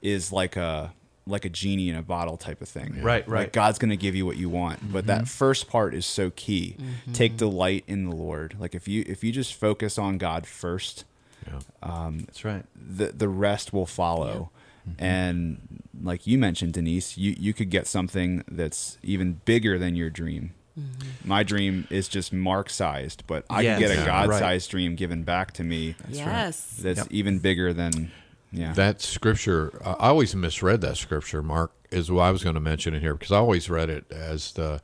is 0.02 0.32
like 0.32 0.56
a 0.58 0.94
like 1.26 1.46
a 1.46 1.50
genie 1.50 1.88
in 1.88 1.96
a 1.96 2.02
bottle 2.02 2.36
type 2.36 2.62
of 2.62 2.68
thing 2.68 3.02
Right, 3.02 3.28
right. 3.28 3.42
like 3.42 3.54
god's 3.54 3.80
going 3.80 3.92
to 3.92 3.98
give 3.98 4.16
you 4.16 4.26
what 4.26 4.36
you 4.38 4.50
want 4.50 4.92
but 4.92 5.06
that 5.08 5.20
mm-hmm. 5.20 5.26
first 5.26 5.70
part 5.70 5.94
is 5.94 6.06
so 6.06 6.32
key 6.36 6.76
mm-hmm. 6.78 7.14
take 7.14 7.38
delight 7.38 7.86
in 7.88 8.10
the 8.10 8.16
lord 8.16 8.56
like 8.60 8.76
if 8.76 8.88
you 8.88 9.06
if 9.08 9.24
you 9.24 9.32
just 9.32 9.54
focus 9.54 9.98
on 9.98 10.18
god 10.18 10.46
first 10.46 11.06
Yeah. 11.48 11.60
Um, 11.82 12.20
that's 12.20 12.44
right. 12.46 12.66
the 12.76 13.08
the 13.08 13.30
rest 13.30 13.74
will 13.74 13.86
follow. 13.86 14.50
Mm-hmm. 14.90 15.04
And 15.04 15.84
like 16.02 16.28
you 16.28 16.38
mentioned, 16.38 16.74
Denise, 16.74 17.18
you 17.18 17.36
you 17.38 17.54
could 17.54 17.70
get 17.70 17.88
something 17.88 18.44
that's 18.48 18.98
even 19.04 19.40
bigger 19.46 19.78
than 19.80 19.96
your 19.96 20.10
dream. 20.10 20.54
Mm-hmm. 20.80 21.28
My 21.30 21.44
dream 21.44 21.88
is 21.90 22.08
just 22.08 22.34
Mark 22.34 22.70
sized, 22.70 23.24
but 23.28 23.46
I 23.50 23.62
Yes. 23.62 23.80
could 23.80 23.88
get 23.88 23.98
a 23.98 24.00
Yeah. 24.02 24.06
God 24.08 24.30
Right. 24.30 24.40
sized 24.40 24.72
dream 24.72 24.96
given 24.96 25.24
back 25.24 25.54
to 25.54 25.64
me 25.64 25.96
yes. 26.10 26.80
that's 26.82 26.98
Yep. 27.00 27.08
even 27.12 27.40
bigger 27.40 27.74
than 27.74 28.12
yeah. 28.52 28.74
That 28.74 29.02
scripture, 29.02 29.82
I 29.84 30.10
always 30.10 30.36
misread 30.36 30.82
that 30.82 30.98
scripture. 30.98 31.42
Mark 31.42 31.72
is 31.90 32.12
what 32.12 32.22
I 32.24 32.30
was 32.32 32.44
going 32.44 32.54
to 32.54 32.60
mention 32.62 32.94
in 32.94 33.02
here 33.02 33.16
because 33.16 33.32
I 33.32 33.38
always 33.38 33.68
read 33.68 33.90
it 33.90 34.06
as 34.12 34.52
the 34.52 34.80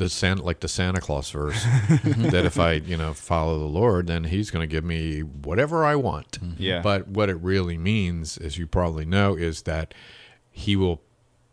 the 0.00 0.08
Santa, 0.08 0.42
like 0.42 0.60
the 0.60 0.68
Santa 0.68 1.00
Claus 1.00 1.30
verse 1.30 1.62
that 2.04 2.44
if 2.46 2.58
I 2.58 2.72
you 2.72 2.96
know 2.96 3.12
follow 3.12 3.58
the 3.58 3.66
Lord, 3.66 4.06
then 4.08 4.24
He's 4.24 4.50
going 4.50 4.62
to 4.62 4.66
give 4.66 4.84
me 4.84 5.20
whatever 5.20 5.84
I 5.84 5.94
want. 5.94 6.40
Mm-hmm. 6.40 6.62
Yeah. 6.62 6.80
But 6.80 7.06
what 7.06 7.28
it 7.28 7.36
really 7.36 7.78
means, 7.78 8.38
as 8.38 8.58
you 8.58 8.66
probably 8.66 9.04
know, 9.04 9.36
is 9.36 9.62
that 9.62 9.92
He 10.50 10.74
will 10.74 11.02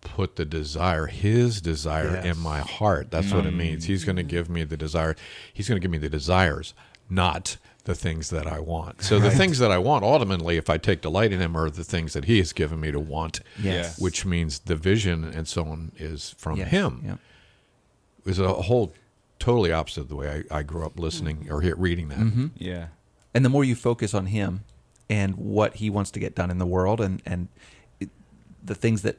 put 0.01 0.37
the 0.37 0.45
desire, 0.45 1.07
His 1.07 1.61
desire, 1.61 2.13
Yes. 2.13 2.37
in 2.37 2.41
my 2.41 2.59
heart. 2.59 3.11
That's 3.11 3.31
what 3.31 3.45
it 3.45 3.53
mm. 3.53 3.57
means. 3.57 3.85
He's 3.85 4.05
going 4.05 4.15
to 4.15 4.23
give 4.23 4.49
me 4.49 4.63
the 4.63 4.77
desire. 4.77 5.15
He's 5.53 5.67
going 5.67 5.79
to 5.79 5.83
give 5.83 5.91
me 5.91 5.97
the 5.97 6.09
desires, 6.09 6.73
not 7.09 7.57
the 7.83 7.95
things 7.95 8.29
that 8.29 8.47
I 8.47 8.59
want. 8.59 9.01
So 9.01 9.19
the 9.19 9.31
things 9.31 9.59
that 9.59 9.71
I 9.71 9.77
want, 9.77 10.03
ultimately, 10.03 10.57
if 10.57 10.69
I 10.69 10.77
take 10.77 11.01
delight 11.01 11.31
in 11.33 11.41
Him, 11.41 11.55
are 11.57 11.69
the 11.69 11.83
things 11.83 12.13
that 12.13 12.25
He 12.25 12.37
has 12.37 12.53
given 12.53 12.79
me 12.79 12.91
to 12.91 12.99
want. 12.99 13.41
Yes. 13.61 13.99
Which 13.99 14.25
means 14.25 14.59
the 14.59 14.75
vision 14.75 15.25
and 15.25 15.47
so 15.47 15.65
on 15.65 15.91
is 15.97 16.35
from 16.37 16.57
Yes. 16.57 16.69
Him. 16.69 17.01
Yep. 17.05 17.19
It 18.27 18.31
was 18.31 18.39
a 18.39 18.53
whole 18.53 18.93
totally 19.39 19.71
opposite 19.71 20.01
of 20.01 20.09
the 20.09 20.15
way 20.15 20.43
I, 20.51 20.59
I 20.59 20.63
grew 20.63 20.85
up 20.85 20.99
listening 20.99 21.47
or 21.49 21.61
hear, 21.61 21.75
reading 21.77 22.09
that. 22.09 22.17
Mm-hmm. 22.17 22.47
yeah. 22.57 22.87
And 23.33 23.45
the 23.45 23.49
more 23.49 23.63
you 23.63 23.73
focus 23.73 24.13
on 24.13 24.25
him 24.25 24.65
and 25.09 25.35
what 25.37 25.75
he 25.75 25.89
wants 25.89 26.11
to 26.11 26.19
get 26.19 26.35
done 26.35 26.51
in 26.51 26.57
the 26.57 26.65
world 26.65 26.99
and, 26.99 27.21
and 27.25 27.47
it, 27.99 28.09
the 28.61 28.75
things 28.75 29.03
that 29.03 29.17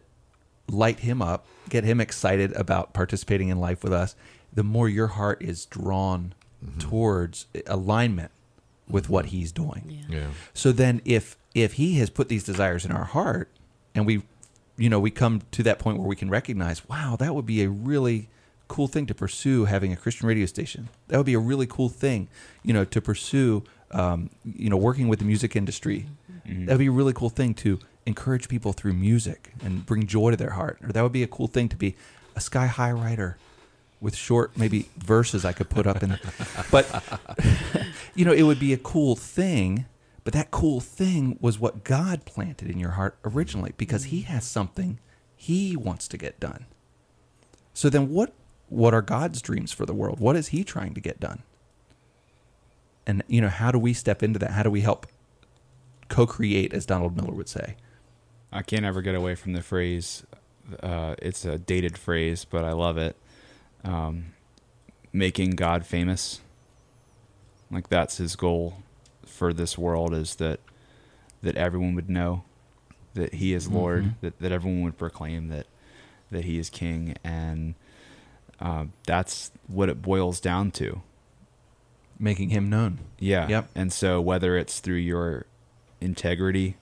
light 0.69 1.01
him 1.01 1.23
up, 1.23 1.47
get 1.71 1.85
him 1.85 2.01
excited 2.01 2.53
about 2.53 2.93
participating 2.93 3.49
in 3.49 3.59
life 3.59 3.83
with 3.83 3.95
us, 3.95 4.15
the 4.53 4.63
more 4.63 4.91
your 4.91 5.07
heart 5.07 5.41
is 5.41 5.65
drawn 5.65 6.35
towards 6.79 7.47
alignment 7.67 8.31
with 8.89 9.09
what 9.09 9.27
he's 9.27 9.53
doing. 9.53 10.05
Yeah. 10.11 10.19
Yeah. 10.19 10.27
So 10.53 10.73
then 10.73 11.01
if 11.05 11.39
if 11.55 11.75
he 11.75 11.99
has 11.99 12.11
put 12.11 12.29
these 12.29 12.45
desires 12.45 12.85
in 12.85 12.93
our 12.93 13.05
heart 13.05 13.51
and 13.95 14.05
we 14.05 14.23
you 14.77 14.89
know, 14.89 15.01
we 15.01 15.11
come 15.11 15.43
to 15.53 15.63
that 15.65 15.79
point 15.79 15.99
where 15.99 16.07
we 16.07 16.17
can 16.17 16.31
recognize, 16.31 16.89
wow, 16.89 17.17
that 17.19 17.35
would 17.35 17.47
be 17.47 17.63
a 17.63 17.69
really 17.69 18.29
cool 18.69 18.89
thing 18.89 19.07
to 19.07 19.15
pursue 19.15 19.65
having 19.65 19.93
a 19.93 19.97
Christian 19.97 20.29
radio 20.29 20.47
station. 20.47 20.89
That 21.09 21.17
would 21.17 21.27
be 21.27 21.35
a 21.35 21.39
really 21.39 21.67
cool 21.67 21.89
thing, 21.89 22.29
you 22.63 22.73
know, 22.73 22.85
to 22.85 23.01
pursue 23.01 23.65
um, 23.91 24.31
you 24.45 24.69
know, 24.69 24.77
working 24.77 25.09
with 25.09 25.19
the 25.19 25.25
music 25.25 25.57
industry. 25.57 26.07
That 26.45 26.69
would 26.75 26.79
be 26.79 26.87
a 26.87 26.91
really 26.91 27.13
cool 27.13 27.29
thing 27.29 27.53
to 27.55 27.79
encourage 28.07 28.49
people 28.49 28.73
through 28.73 28.95
music 28.95 29.53
and 29.63 29.85
bring 29.85 30.07
joy 30.07 30.31
to 30.31 30.37
their 30.37 30.51
heart. 30.51 30.79
Or 30.83 30.93
that 30.93 31.03
would 31.03 31.13
be 31.13 31.23
a 31.23 31.27
cool 31.27 31.47
thing 31.47 31.69
to 31.69 31.77
be 31.77 31.95
a 32.35 32.41
sky 32.41 32.67
high 32.67 32.93
writer 32.93 33.37
with 34.01 34.15
short 34.15 34.57
maybe 34.57 34.89
verses 34.97 35.45
I 35.45 35.53
could 35.53 35.69
put 35.69 35.87
up 35.87 36.03
in 36.03 36.19
but 36.71 36.87
you 38.15 38.25
know, 38.25 38.33
it 38.33 38.45
would 38.45 38.61
be 38.61 38.73
a 38.73 38.79
cool 38.79 39.17
thing, 39.17 39.87
but 40.25 40.33
that 40.33 40.51
cool 40.51 40.81
thing 40.81 41.37
was 41.41 41.59
what 41.59 41.85
God 41.85 42.25
planted 42.25 42.71
in 42.71 42.79
your 42.79 42.93
heart 42.93 43.19
originally 43.25 43.75
because 43.77 44.05
he 44.05 44.23
has 44.23 44.45
something 44.45 45.01
he 45.37 45.77
wants 45.77 46.09
to 46.09 46.17
get 46.17 46.41
done. 46.41 46.67
So 47.75 47.91
then 47.91 48.09
what 48.09 48.33
what 48.69 48.95
are 48.95 49.03
God's 49.03 49.41
dreams 49.43 49.73
for 49.73 49.87
the 49.87 49.95
world? 49.95 50.21
What 50.21 50.37
is 50.37 50.49
he 50.49 50.65
trying 50.65 50.95
to 50.95 51.01
get 51.01 51.19
done? 51.21 51.43
And 53.07 53.23
you 53.27 53.41
know, 53.41 53.49
how 53.49 53.71
do 53.73 53.79
we 53.79 53.93
step 53.95 54.23
into 54.23 54.39
that? 54.41 54.51
How 54.53 54.63
do 54.63 54.71
we 54.71 54.83
help 54.83 55.07
co-create 56.09 56.73
as 56.73 56.85
Donald 56.87 57.17
Miller 57.17 57.33
would 57.33 57.49
say? 57.49 57.77
I 58.53 58.63
can't 58.63 58.85
ever 58.85 59.03
get 59.03 59.15
away 59.15 59.35
from 59.35 59.53
the 59.53 59.63
phrase. 59.63 60.25
Uh, 60.83 61.15
it's 61.21 61.45
a 61.45 61.59
dated 61.59 61.97
phrase, 61.97 62.45
but 62.45 62.65
I 62.65 62.73
love 62.73 62.99
it. 62.99 63.17
Um, 63.85 64.33
making 65.13 65.51
God 65.53 65.87
famous. 65.87 66.41
Like 67.71 67.89
that's 67.89 68.17
his 68.19 68.37
goal 68.37 68.83
for 69.27 69.53
this 69.53 69.77
world 69.79 70.15
is 70.15 70.37
that 70.37 70.61
that 71.43 71.57
everyone 71.57 71.95
would 71.95 72.11
know 72.11 72.43
that 73.15 73.35
he 73.35 73.55
is 73.55 73.69
Lord, 73.69 74.05
Mhm. 74.05 74.15
that, 74.23 74.39
that 74.41 74.53
everyone 74.53 74.83
would 74.83 74.99
proclaim 74.99 75.49
that 75.49 75.67
that 76.31 76.45
he 76.45 76.59
is 76.59 76.69
King, 76.69 77.15
and 77.25 77.75
uh, 78.61 78.87
that's 79.07 79.51
what 79.67 79.89
it 79.89 80.03
boils 80.03 80.41
down 80.41 80.71
to. 80.73 81.03
Making 82.19 82.51
him 82.51 82.69
known. 82.69 82.99
Yeah. 83.19 83.47
Yep. 83.49 83.71
And 83.75 83.93
so 83.93 84.21
whether 84.21 84.57
it's 84.57 84.81
through 84.81 84.97
your 84.97 85.47
integrity 86.01 86.77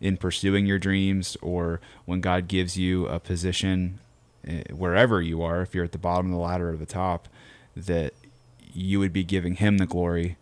in 0.00 0.16
pursuing 0.18 0.66
your 0.66 0.78
dreams 0.78 1.36
or 1.40 1.80
when 2.04 2.20
God 2.20 2.48
gives 2.48 2.76
you 2.76 3.06
a 3.06 3.18
position 3.18 3.98
eh, 4.46 4.64
wherever 4.70 5.22
you 5.22 5.42
are, 5.42 5.62
if 5.62 5.74
you're 5.74 5.84
at 5.84 5.92
the 5.92 5.98
bottom 5.98 6.26
of 6.26 6.32
the 6.32 6.38
ladder 6.38 6.70
or 6.70 6.76
the 6.76 6.84
top, 6.84 7.28
that 7.74 8.12
you 8.72 8.98
would 8.98 9.12
be 9.12 9.24
giving 9.24 9.54
him 9.54 9.78
the 9.78 9.86
glory 9.86 10.36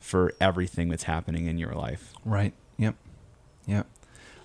for 0.00 0.32
everything 0.40 0.88
that's 0.88 1.04
happening 1.04 1.46
in 1.46 1.58
your 1.58 1.74
life. 1.74 2.14
Right. 2.24 2.54
Yep. 2.78 2.94
Yep. 3.66 3.86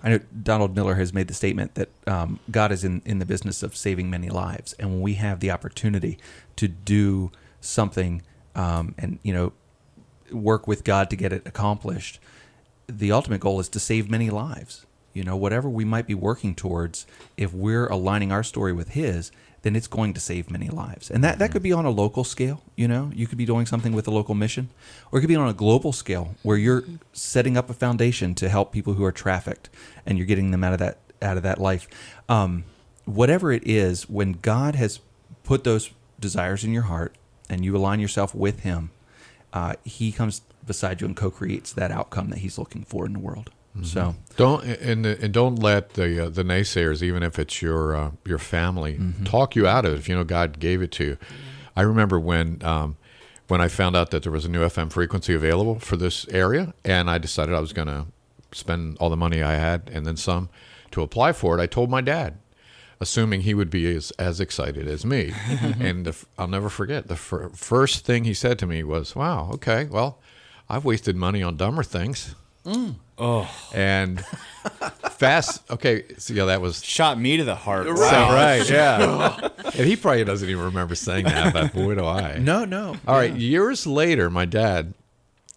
I 0.02 0.10
know 0.10 0.20
Donald 0.42 0.76
Miller 0.76 0.94
has 0.94 1.12
made 1.12 1.28
the 1.28 1.34
statement 1.34 1.74
that 1.74 1.88
um, 2.06 2.38
God 2.50 2.70
is 2.72 2.84
in, 2.84 3.02
in 3.04 3.18
the 3.18 3.26
business 3.26 3.62
of 3.62 3.76
saving 3.76 4.10
many 4.10 4.28
lives, 4.28 4.74
and 4.78 4.90
when 4.90 5.00
we 5.00 5.14
have 5.14 5.40
the 5.40 5.50
opportunity 5.50 6.18
to 6.56 6.68
do 6.68 7.32
something 7.60 8.22
um, 8.54 8.94
and 8.98 9.18
you 9.22 9.32
know 9.32 9.52
work 10.30 10.66
with 10.66 10.84
God 10.84 11.10
to 11.10 11.16
get 11.16 11.32
it 11.32 11.46
accomplished, 11.46 12.20
the 12.86 13.12
ultimate 13.12 13.40
goal 13.40 13.60
is 13.60 13.68
to 13.70 13.80
save 13.80 14.10
many 14.10 14.30
lives. 14.30 14.86
You 15.18 15.24
know, 15.24 15.36
whatever 15.36 15.68
we 15.68 15.84
might 15.84 16.06
be 16.06 16.14
working 16.14 16.54
towards, 16.54 17.04
if 17.36 17.52
we're 17.52 17.88
aligning 17.88 18.30
our 18.30 18.44
story 18.44 18.72
with 18.72 18.90
His, 18.90 19.32
then 19.62 19.74
it's 19.74 19.88
going 19.88 20.14
to 20.14 20.20
save 20.20 20.48
many 20.48 20.68
lives. 20.68 21.10
And 21.10 21.24
that, 21.24 21.40
that 21.40 21.50
could 21.50 21.64
be 21.64 21.72
on 21.72 21.84
a 21.84 21.90
local 21.90 22.22
scale, 22.22 22.62
you 22.76 22.86
know, 22.86 23.10
you 23.12 23.26
could 23.26 23.36
be 23.36 23.44
doing 23.44 23.66
something 23.66 23.92
with 23.92 24.06
a 24.06 24.12
local 24.12 24.36
mission, 24.36 24.68
or 25.10 25.18
it 25.18 25.22
could 25.22 25.28
be 25.28 25.34
on 25.34 25.48
a 25.48 25.52
global 25.52 25.92
scale 25.92 26.36
where 26.44 26.56
you're 26.56 26.84
setting 27.12 27.56
up 27.56 27.68
a 27.68 27.74
foundation 27.74 28.32
to 28.36 28.48
help 28.48 28.70
people 28.70 28.94
who 28.94 29.02
are 29.02 29.10
trafficked 29.10 29.68
and 30.06 30.18
you're 30.18 30.26
getting 30.28 30.52
them 30.52 30.62
out 30.62 30.72
of 30.72 30.78
that 30.78 30.98
out 31.20 31.36
of 31.36 31.42
that 31.42 31.58
life. 31.58 31.88
Um, 32.28 32.62
whatever 33.04 33.50
it 33.50 33.66
is, 33.66 34.08
when 34.08 34.34
God 34.34 34.76
has 34.76 35.00
put 35.42 35.64
those 35.64 35.90
desires 36.20 36.62
in 36.62 36.72
your 36.72 36.84
heart 36.84 37.16
and 37.50 37.64
you 37.64 37.76
align 37.76 37.98
yourself 37.98 38.36
with 38.36 38.60
Him, 38.60 38.90
uh, 39.52 39.74
he 39.84 40.12
comes 40.12 40.42
beside 40.64 41.00
you 41.00 41.08
and 41.08 41.16
co-creates 41.16 41.72
that 41.72 41.90
outcome 41.90 42.28
that 42.28 42.38
he's 42.38 42.56
looking 42.56 42.84
for 42.84 43.04
in 43.04 43.14
the 43.14 43.18
world. 43.18 43.50
So 43.82 44.14
Don't 44.36 44.64
and 44.64 45.06
and 45.06 45.32
don't 45.32 45.56
let 45.56 45.94
the 45.94 46.26
uh, 46.26 46.28
the 46.28 46.42
naysayers, 46.42 47.02
even 47.02 47.22
if 47.22 47.38
it's 47.38 47.60
your 47.62 47.96
uh, 47.96 48.10
your 48.24 48.38
family, 48.38 48.98
talk 49.24 49.56
you 49.56 49.66
out 49.66 49.84
of 49.84 49.94
it. 49.94 49.98
If 49.98 50.08
you 50.08 50.14
know 50.14 50.24
God 50.24 50.58
gave 50.58 50.82
it 50.82 50.92
to 50.92 51.04
you. 51.04 51.18
I 51.76 51.82
remember 51.82 52.18
when 52.18 52.62
um, 52.64 52.96
when 53.48 53.60
I 53.60 53.68
found 53.68 53.96
out 53.96 54.10
that 54.10 54.22
there 54.22 54.32
was 54.32 54.44
a 54.44 54.48
new 54.48 54.60
FM 54.60 54.90
frequency 54.92 55.34
available 55.34 55.78
for 55.78 55.96
this 55.96 56.26
area, 56.28 56.74
and 56.84 57.08
I 57.08 57.18
decided 57.18 57.54
I 57.54 57.60
was 57.60 57.72
going 57.72 57.88
to 57.88 58.06
spend 58.52 58.96
all 58.98 59.10
the 59.10 59.16
money 59.16 59.42
I 59.42 59.54
had 59.54 59.90
and 59.92 60.06
then 60.06 60.16
some 60.16 60.48
to 60.90 61.02
apply 61.02 61.32
for 61.32 61.58
it. 61.58 61.62
I 61.62 61.66
told 61.66 61.90
my 61.90 62.00
dad, 62.00 62.38
assuming 63.00 63.42
he 63.42 63.54
would 63.54 63.70
be 63.70 63.94
as, 63.94 64.10
as 64.12 64.40
excited 64.40 64.88
as 64.88 65.04
me. 65.04 65.32
and 65.80 66.06
the, 66.06 66.16
I'll 66.38 66.48
never 66.48 66.68
forget 66.68 67.08
the 67.08 67.16
fir- 67.16 67.50
first 67.50 68.04
thing 68.04 68.24
he 68.24 68.34
said 68.34 68.58
to 68.60 68.66
me 68.66 68.82
was, 68.82 69.14
"Wow, 69.14 69.50
okay, 69.54 69.86
well, 69.86 70.18
I've 70.68 70.84
wasted 70.84 71.16
money 71.16 71.42
on 71.42 71.56
dumber 71.56 71.82
things." 71.82 72.34
Oh, 73.18 73.50
and 73.74 74.24
fast. 75.12 75.68
Okay, 75.70 76.04
so 76.18 76.34
yeah, 76.34 76.44
that 76.46 76.60
was 76.60 76.84
shot 76.84 77.18
me 77.18 77.36
to 77.36 77.44
the 77.44 77.54
heart. 77.54 77.86
so, 77.86 77.92
right. 77.94 78.58
Yeah, 78.70 79.48
and 79.64 79.86
he 79.86 79.96
probably 79.96 80.24
doesn't 80.24 80.48
even 80.48 80.64
remember 80.64 80.94
saying 80.94 81.24
that, 81.24 81.52
but 81.52 81.72
boy, 81.72 81.94
do 81.94 82.04
I. 82.04 82.38
no, 82.38 82.64
no. 82.64 82.96
All 83.06 83.16
right, 83.16 83.34
years 83.34 83.86
later, 83.86 84.30
my 84.30 84.44
dad, 84.44 84.94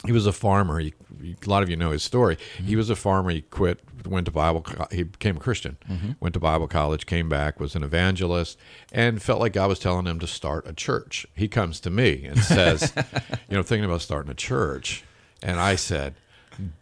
he 0.05 0.11
was 0.11 0.25
a 0.25 0.31
farmer. 0.31 0.79
He, 0.79 0.93
a 1.23 1.49
lot 1.49 1.61
of 1.61 1.69
you 1.69 1.75
know 1.75 1.91
his 1.91 2.03
story. 2.03 2.35
Mm-hmm. 2.35 2.65
He 2.65 2.75
was 2.75 2.89
a 2.89 2.95
farmer. 2.95 3.29
He 3.29 3.41
quit, 3.41 3.79
went 4.05 4.25
to 4.25 4.31
Bible. 4.31 4.65
He 4.91 5.03
became 5.03 5.37
a 5.37 5.39
Christian. 5.39 5.77
Mm-hmm. 5.89 6.11
Went 6.19 6.33
to 6.33 6.39
Bible 6.39 6.67
college, 6.67 7.05
came 7.05 7.29
back, 7.29 7.59
was 7.59 7.75
an 7.75 7.83
evangelist, 7.83 8.57
and 8.91 9.21
felt 9.21 9.39
like 9.39 9.53
God 9.53 9.69
was 9.69 9.79
telling 9.79 10.07
him 10.07 10.19
to 10.19 10.27
start 10.27 10.67
a 10.67 10.73
church. 10.73 11.27
He 11.35 11.47
comes 11.47 11.79
to 11.81 11.91
me 11.91 12.25
and 12.25 12.39
says, 12.39 12.93
"You 13.49 13.57
know, 13.57 13.63
thinking 13.63 13.85
about 13.85 14.01
starting 14.01 14.31
a 14.31 14.35
church," 14.35 15.03
and 15.43 15.59
I 15.59 15.75
said, 15.75 16.15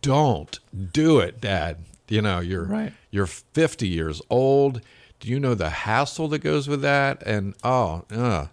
"Don't 0.02 0.60
do 0.94 1.20
it, 1.20 1.42
Dad. 1.42 1.78
You 2.08 2.22
know, 2.22 2.40
you're 2.40 2.64
Right. 2.66 2.94
you're 3.12 3.28
50 3.28 3.88
years 3.88 4.22
old. 4.30 4.82
Do 5.20 5.28
you 5.30 5.40
know 5.40 5.54
the 5.54 5.70
hassle 5.70 6.28
that 6.30 6.40
goes 6.40 6.68
with 6.68 6.82
that? 6.82 7.22
And 7.26 7.54
oh, 7.64 8.06
uh, 8.12 8.48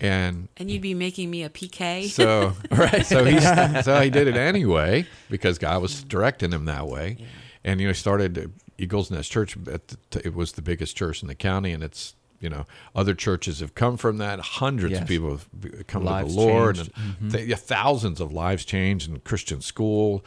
and 0.00 0.48
And 0.56 0.70
you'd 0.70 0.82
be 0.82 0.94
making 0.94 1.30
me 1.30 1.42
a 1.42 1.48
PK. 1.50 2.08
so 2.08 2.54
right, 2.70 3.04
so 3.06 3.24
he 3.24 3.38
so 3.40 4.00
he 4.00 4.10
did 4.10 4.26
it 4.28 4.36
anyway 4.36 5.06
because 5.28 5.58
God 5.58 5.82
was 5.82 6.02
directing 6.04 6.52
him 6.52 6.64
that 6.66 6.86
way, 6.88 7.16
and 7.64 7.80
you 7.80 7.86
know 7.86 7.90
he 7.92 7.94
started 7.98 8.52
Eagles 8.78 9.10
Nest 9.10 9.30
Church. 9.30 9.56
At 9.68 9.88
the, 9.88 10.26
it 10.26 10.34
was 10.34 10.52
the 10.52 10.62
biggest 10.62 10.96
church 10.96 11.22
in 11.22 11.28
the 11.28 11.34
county, 11.34 11.72
and 11.72 11.82
it's 11.82 12.14
you 12.40 12.48
know 12.48 12.64
other 12.94 13.14
churches 13.14 13.60
have 13.60 13.74
come 13.74 13.96
from 13.96 14.18
that. 14.18 14.40
Hundreds 14.40 14.92
Yes. 14.92 15.02
of 15.02 15.08
people 15.08 15.30
have 15.30 15.86
come 15.86 16.04
Lives 16.04 16.34
to 16.34 16.40
the 16.40 16.46
Lord, 16.46 16.76
changed. 16.76 16.92
and 16.96 17.04
mm-hmm. 17.14 17.28
th- 17.30 17.48
yeah, 17.48 17.56
thousands 17.56 18.20
of 18.20 18.32
lives 18.32 18.64
changed, 18.64 19.08
and 19.08 19.22
Christian 19.22 19.60
school 19.60 20.24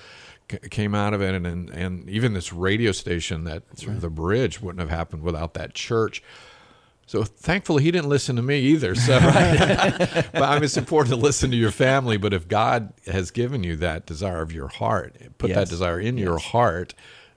c- 0.52 0.60
came 0.70 0.94
out 0.96 1.14
of 1.14 1.22
it, 1.22 1.34
and 1.34 1.46
and, 1.48 1.70
and 1.72 2.10
even 2.10 2.34
this 2.34 2.54
radio 2.54 2.92
station 2.92 3.44
that 3.46 3.64
the 3.76 4.10
bridge 4.10 4.62
wouldn't 4.62 4.80
have 4.80 4.90
happened 4.96 5.24
without 5.24 5.54
that 5.56 5.74
church. 5.74 6.22
So 7.06 7.24
thankfully, 7.26 7.84
he 7.84 7.92
didn't 7.92 8.08
listen 8.10 8.38
to 8.38 8.42
me 8.42 8.60
either. 8.62 8.96
So, 8.96 9.20
but 9.22 10.42
I 10.42 10.54
mean, 10.56 10.64
it's 10.64 10.78
important 10.78 11.14
to 11.14 11.20
listen 11.22 11.52
to 11.52 11.58
your 11.58 11.70
family. 11.70 12.16
But 12.16 12.34
if 12.34 12.48
God 12.48 12.94
has 13.08 13.30
given 13.30 13.62
you 13.62 13.76
that 13.76 14.06
desire 14.06 14.42
of 14.42 14.54
your 14.54 14.70
heart, 14.70 15.18
put 15.38 15.54
that 15.54 15.68
desire 15.68 16.00
in 16.00 16.18
your 16.18 16.38
heart. 16.40 16.94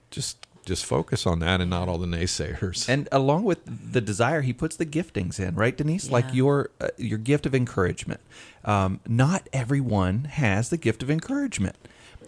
Just 0.09 0.46
just 0.67 0.85
focus 0.85 1.25
on 1.25 1.39
that 1.39 1.61
and 1.61 1.69
not 1.69 1.89
all 1.89 1.97
the 1.97 2.05
naysayers. 2.05 2.87
And 2.87 3.07
along 3.11 3.45
with 3.45 3.59
the 3.65 4.01
desire, 4.01 4.41
he 4.41 4.53
puts 4.53 4.75
the 4.75 4.85
giftings 4.85 5.39
in, 5.39 5.55
right, 5.55 5.75
Denise? 5.75 6.11
Like 6.11 6.33
your 6.33 6.69
uh, 6.79 6.89
your 6.97 7.17
gift 7.17 7.45
of 7.45 7.55
encouragement. 7.55 8.19
Um, 8.65 8.99
not 9.07 9.47
everyone 9.53 10.25
has 10.25 10.69
the 10.69 10.77
gift 10.77 11.01
of 11.01 11.09
encouragement, 11.09 11.75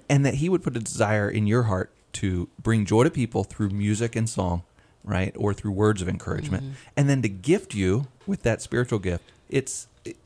and 0.08 0.25
that 0.25 0.36
he 0.36 0.49
would 0.49 0.63
put 0.63 0.75
a 0.75 0.80
desire 0.80 1.30
in 1.30 1.45
your 1.45 1.63
heart 1.63 1.91
to 2.13 2.47
bring 2.62 2.86
joy 2.86 3.04
to 3.04 3.12
people 3.12 3.43
through 3.43 3.69
music 3.69 4.15
and 4.15 4.28
song, 4.28 4.63
right, 5.04 5.36
or 5.38 5.54
through 5.54 5.71
words 5.71 6.02
of 6.02 6.10
encouragement, 6.10 6.75
and 6.97 7.10
then 7.10 7.21
to 7.21 7.30
gift 7.30 7.75
you 7.75 8.08
with 8.25 8.41
that 8.43 8.62
spiritual 8.62 8.99
gift. 8.99 9.23
It's 9.49 9.88
it, 10.06 10.17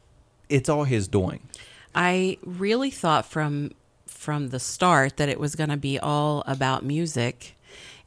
it's 0.49 0.69
all 0.69 0.83
his 0.85 1.07
doing. 1.07 1.41
I 1.95 2.37
really 2.43 2.91
thought 2.91 3.25
from 3.25 3.71
from 4.05 4.49
the 4.49 4.59
start 4.59 5.17
that 5.17 5.27
it 5.29 5.39
was 5.39 5.55
going 5.55 5.69
to 5.69 5.77
be 5.77 5.99
all 5.99 6.43
about 6.45 6.85
music, 6.85 7.55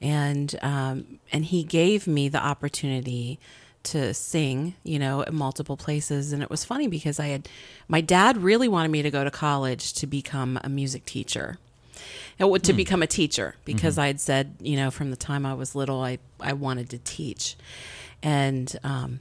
and 0.01 0.55
um, 0.63 1.19
and 1.33 1.45
he 1.47 1.63
gave 1.63 2.07
me 2.07 2.29
the 2.29 2.45
opportunity 2.45 3.39
to 3.85 4.13
sing, 4.13 4.75
you 4.83 4.99
know, 4.99 5.23
at 5.23 5.33
multiple 5.33 5.77
places. 5.77 6.33
And 6.33 6.43
it 6.43 6.51
was 6.51 6.65
funny 6.65 6.89
because 6.89 7.21
I 7.21 7.29
had 7.29 7.49
my 7.89 8.01
dad 8.01 8.37
really 8.37 8.69
wanted 8.69 8.91
me 8.91 9.03
to 9.03 9.11
go 9.11 9.25
to 9.25 9.31
college 9.31 9.93
to 9.95 10.07
become 10.07 10.59
a 10.65 10.69
music 10.69 11.07
teacher. 11.07 11.59
And 12.39 12.65
to 12.65 12.73
become 12.75 13.03
a 13.03 13.07
teacher 13.07 13.55
because 13.65 13.97
I 13.97 14.09
had 14.09 14.21
said, 14.21 14.57
you 14.61 14.77
know, 14.77 14.91
from 14.91 15.11
the 15.11 15.17
time 15.17 15.47
I 15.47 15.55
was 15.55 15.75
little, 15.75 16.03
I, 16.03 16.19
I 16.41 16.53
wanted 16.53 16.91
to 16.91 16.99
teach. 16.99 17.57
And, 18.23 18.77
um, 18.85 19.21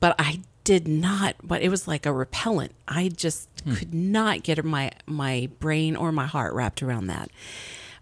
but 0.00 0.14
I 0.18 0.40
did 0.64 0.86
not, 0.86 1.36
but 1.42 1.62
it 1.62 1.70
was 1.70 1.88
like 1.88 2.04
a 2.04 2.12
repellent. 2.12 2.72
I 2.86 3.08
just 3.08 3.48
could 3.76 3.94
not 3.94 4.42
get 4.42 4.62
my, 4.64 4.90
my 5.06 5.48
brain 5.60 5.96
or 5.96 6.12
my 6.12 6.26
heart 6.26 6.52
wrapped 6.52 6.82
around 6.82 7.06
that. 7.06 7.30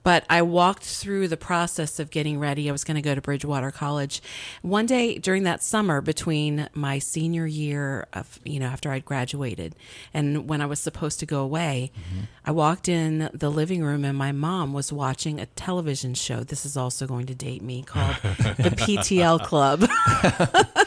But 0.03 0.25
I 0.31 0.43
walked 0.43 0.85
through 0.85 1.29
the 1.29 1.37
process 1.37 1.99
of 1.99 2.11
getting 2.11 2.39
ready. 2.39 2.69
I 2.69 2.73
was 2.73 2.85
going 2.85 2.95
to 2.97 3.03
go 3.03 3.15
to 3.15 3.21
Bridgewater 3.21 3.71
College. 3.71 4.23
One 4.63 4.87
day 4.87 5.19
during 5.19 5.43
that 5.45 5.63
summer 5.63 6.01
between 6.01 6.69
my 6.75 6.99
senior 6.99 7.47
year 7.47 8.07
of, 8.13 8.41
you 8.45 8.61
know, 8.61 8.67
after 8.67 8.91
I'd 8.91 9.05
graduated 9.05 9.75
and 10.15 10.49
when 10.49 10.61
I 10.61 10.67
was 10.67 10.81
supposed 10.81 11.21
to 11.21 11.27
go 11.27 11.41
away, 11.41 11.93
mm-hmm. 11.95 12.25
I 12.45 12.51
walked 12.53 12.89
in 12.89 13.31
the 13.33 13.51
living 13.51 13.83
room 13.83 14.05
and 14.05 14.17
my 14.17 14.33
mom 14.33 14.73
was 14.73 14.93
watching 14.93 15.39
a 15.39 15.47
television 15.47 16.15
show. 16.15 16.45
This 16.45 16.65
is 16.65 16.77
also 16.77 17.07
going 17.07 17.27
to 17.27 17.35
date 17.35 17.63
me 17.63 17.83
called 17.83 18.17
The 18.23 18.75
PTL 18.77 19.45
Club 19.45 19.81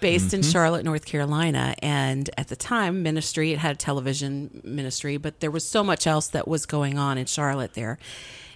based 0.00 0.32
in 0.32 0.40
mm-hmm. 0.40 0.50
Charlotte, 0.50 0.84
North 0.84 1.04
Carolina. 1.04 1.74
And 1.82 2.30
at 2.36 2.48
the 2.48 2.56
time, 2.56 3.02
ministry, 3.02 3.52
it 3.52 3.58
had 3.58 3.76
a 3.76 3.78
television 3.78 4.60
ministry, 4.64 5.16
but 5.16 5.40
there 5.40 5.50
was 5.50 5.66
so 5.66 5.82
much 5.82 6.06
else 6.06 6.28
that 6.28 6.46
was 6.46 6.66
going 6.66 6.98
on 6.98 7.18
in 7.18 7.26
Charlotte 7.26 7.74
there. 7.74 7.98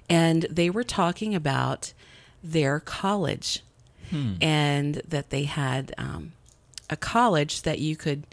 And 0.08 0.42
they 0.50 0.70
were 0.70 0.84
talking 0.84 1.34
about 1.34 1.92
their 2.42 2.80
college 2.80 3.60
hmm. 4.10 4.34
and 4.40 4.96
that 5.08 5.30
they 5.30 5.44
had 5.44 5.94
um, 5.98 6.32
a 6.90 6.96
college 6.96 7.62
that 7.62 7.78
you 7.78 7.96
could. 7.96 8.24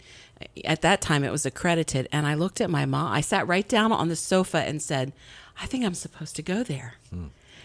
At 0.64 0.80
that 0.80 1.02
time, 1.02 1.22
it 1.22 1.30
was 1.30 1.44
accredited, 1.44 2.08
and 2.10 2.26
I 2.26 2.32
looked 2.32 2.62
at 2.62 2.70
my 2.70 2.86
mom. 2.86 3.12
I 3.12 3.20
sat 3.20 3.46
right 3.46 3.68
down 3.68 3.92
on 3.92 4.08
the 4.08 4.16
sofa 4.16 4.58
and 4.58 4.80
said, 4.80 5.12
"I 5.60 5.66
think 5.66 5.84
I'm 5.84 5.92
supposed 5.92 6.34
to 6.36 6.42
go 6.42 6.62
there." 6.62 6.94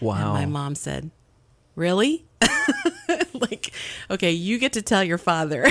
Wow. 0.00 0.34
And 0.34 0.52
my 0.52 0.60
mom 0.60 0.74
said, 0.74 1.10
Really? 1.74 2.24
okay, 4.10 4.30
you 4.30 4.58
get 4.58 4.72
to 4.74 4.82
tell 4.82 5.04
your 5.04 5.18
father. 5.18 5.62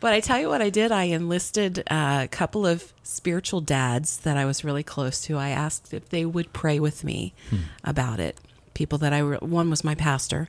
but 0.00 0.12
I 0.12 0.20
tell 0.20 0.38
you 0.38 0.48
what 0.48 0.62
I 0.62 0.70
did. 0.70 0.92
I 0.92 1.04
enlisted 1.04 1.84
a 1.90 2.28
couple 2.30 2.66
of 2.66 2.92
spiritual 3.02 3.60
dads 3.60 4.18
that 4.18 4.36
I 4.36 4.44
was 4.44 4.64
really 4.64 4.82
close 4.82 5.20
to. 5.22 5.36
I 5.36 5.50
asked 5.50 5.92
if 5.94 6.08
they 6.08 6.24
would 6.24 6.52
pray 6.52 6.78
with 6.78 7.04
me 7.04 7.34
about 7.84 8.20
it. 8.20 8.38
People 8.74 8.98
that 8.98 9.12
I, 9.12 9.18
re- 9.18 9.38
one 9.38 9.70
was 9.70 9.82
my 9.82 9.94
pastor, 9.94 10.48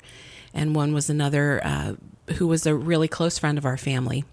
and 0.54 0.76
one 0.76 0.94
was 0.94 1.10
another 1.10 1.62
uh, 1.64 1.94
who 2.36 2.48
was 2.48 2.66
a 2.66 2.76
really 2.76 3.08
close 3.08 3.38
friend 3.38 3.58
of 3.58 3.66
our 3.66 3.78
family 3.78 4.24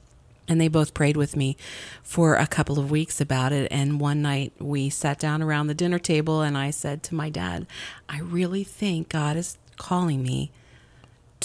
and 0.49 0.61
they 0.61 0.69
both 0.69 0.95
prayed 0.95 1.17
with 1.17 1.37
me 1.37 1.57
for 2.03 2.37
a 2.37 2.47
couple 2.47 2.79
of 2.79 2.91
weeks 2.91 3.21
about 3.21 3.53
it 3.53 3.69
and 3.71 4.01
one 4.01 4.23
night 4.23 4.53
we 4.59 4.89
sat 4.89 5.19
down 5.19 5.43
around 5.43 5.67
the 5.67 5.75
dinner 5.75 5.99
table 5.99 6.43
and 6.43 6.57
i 6.57 6.71
said 6.71 7.03
to 7.03 7.15
my 7.15 7.29
dad 7.31 7.67
i 8.09 8.21
really 8.21 8.65
think 8.65 9.09
god 9.09 9.37
is 9.37 9.59
calling 9.77 10.23
me 10.23 10.51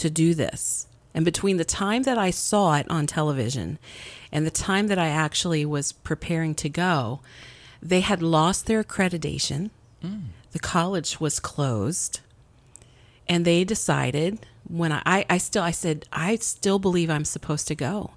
to 0.02 0.10
do 0.10 0.34
this. 0.34 0.88
And 1.14 1.26
between 1.26 1.58
the 1.58 1.66
time 1.66 2.04
that 2.04 2.18
i 2.18 2.32
saw 2.32 2.76
it 2.76 2.90
on 2.90 3.06
television 3.06 3.80
and 4.32 4.46
the 4.46 4.52
time 4.52 4.88
that 4.88 4.98
i 4.98 5.08
actually 5.08 5.66
was 5.66 5.92
preparing 5.92 6.56
to 6.56 6.70
go 6.70 7.20
they 7.82 8.02
had 8.02 8.22
lost 8.22 8.68
their 8.68 8.84
accreditation. 8.84 9.72
The 10.52 10.60
college 10.60 11.20
was 11.20 11.40
closed. 11.40 12.20
And 13.28 13.46
they 13.46 13.64
decided 13.64 14.46
when 14.68 14.92
I, 14.92 15.02
I, 15.06 15.26
I 15.30 15.38
still 15.38 15.64
I 15.64 15.72
said 15.72 16.06
I 16.12 16.36
still 16.36 16.80
believe 16.80 17.10
I'm 17.10 17.26
supposed 17.26 17.68
to 17.70 17.76
go, 17.76 18.12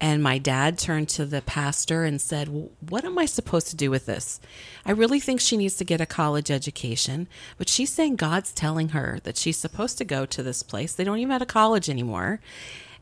and 0.00 0.22
my 0.22 0.38
dad 0.38 0.78
turned 0.78 1.08
to 1.10 1.26
the 1.26 1.42
pastor 1.42 2.04
and 2.04 2.20
said, 2.20 2.48
well, 2.48 2.70
"What 2.80 3.04
am 3.04 3.18
I 3.18 3.26
supposed 3.26 3.68
to 3.68 3.76
do 3.76 3.90
with 3.90 4.06
this? 4.06 4.40
I 4.86 4.92
really 4.92 5.20
think 5.20 5.40
she 5.40 5.56
needs 5.56 5.76
to 5.76 5.84
get 5.84 6.00
a 6.00 6.06
college 6.06 6.50
education, 6.50 7.28
but 7.56 7.68
she's 7.68 7.92
saying 7.92 8.16
God's 8.16 8.52
telling 8.52 8.90
her 8.90 9.18
that 9.24 9.36
she's 9.36 9.58
supposed 9.58 9.98
to 9.98 10.04
go 10.04 10.24
to 10.26 10.42
this 10.42 10.62
place. 10.62 10.94
They 10.94 11.04
don't 11.04 11.18
even 11.18 11.32
have 11.32 11.42
a 11.42 11.46
college 11.46 11.90
anymore." 11.90 12.40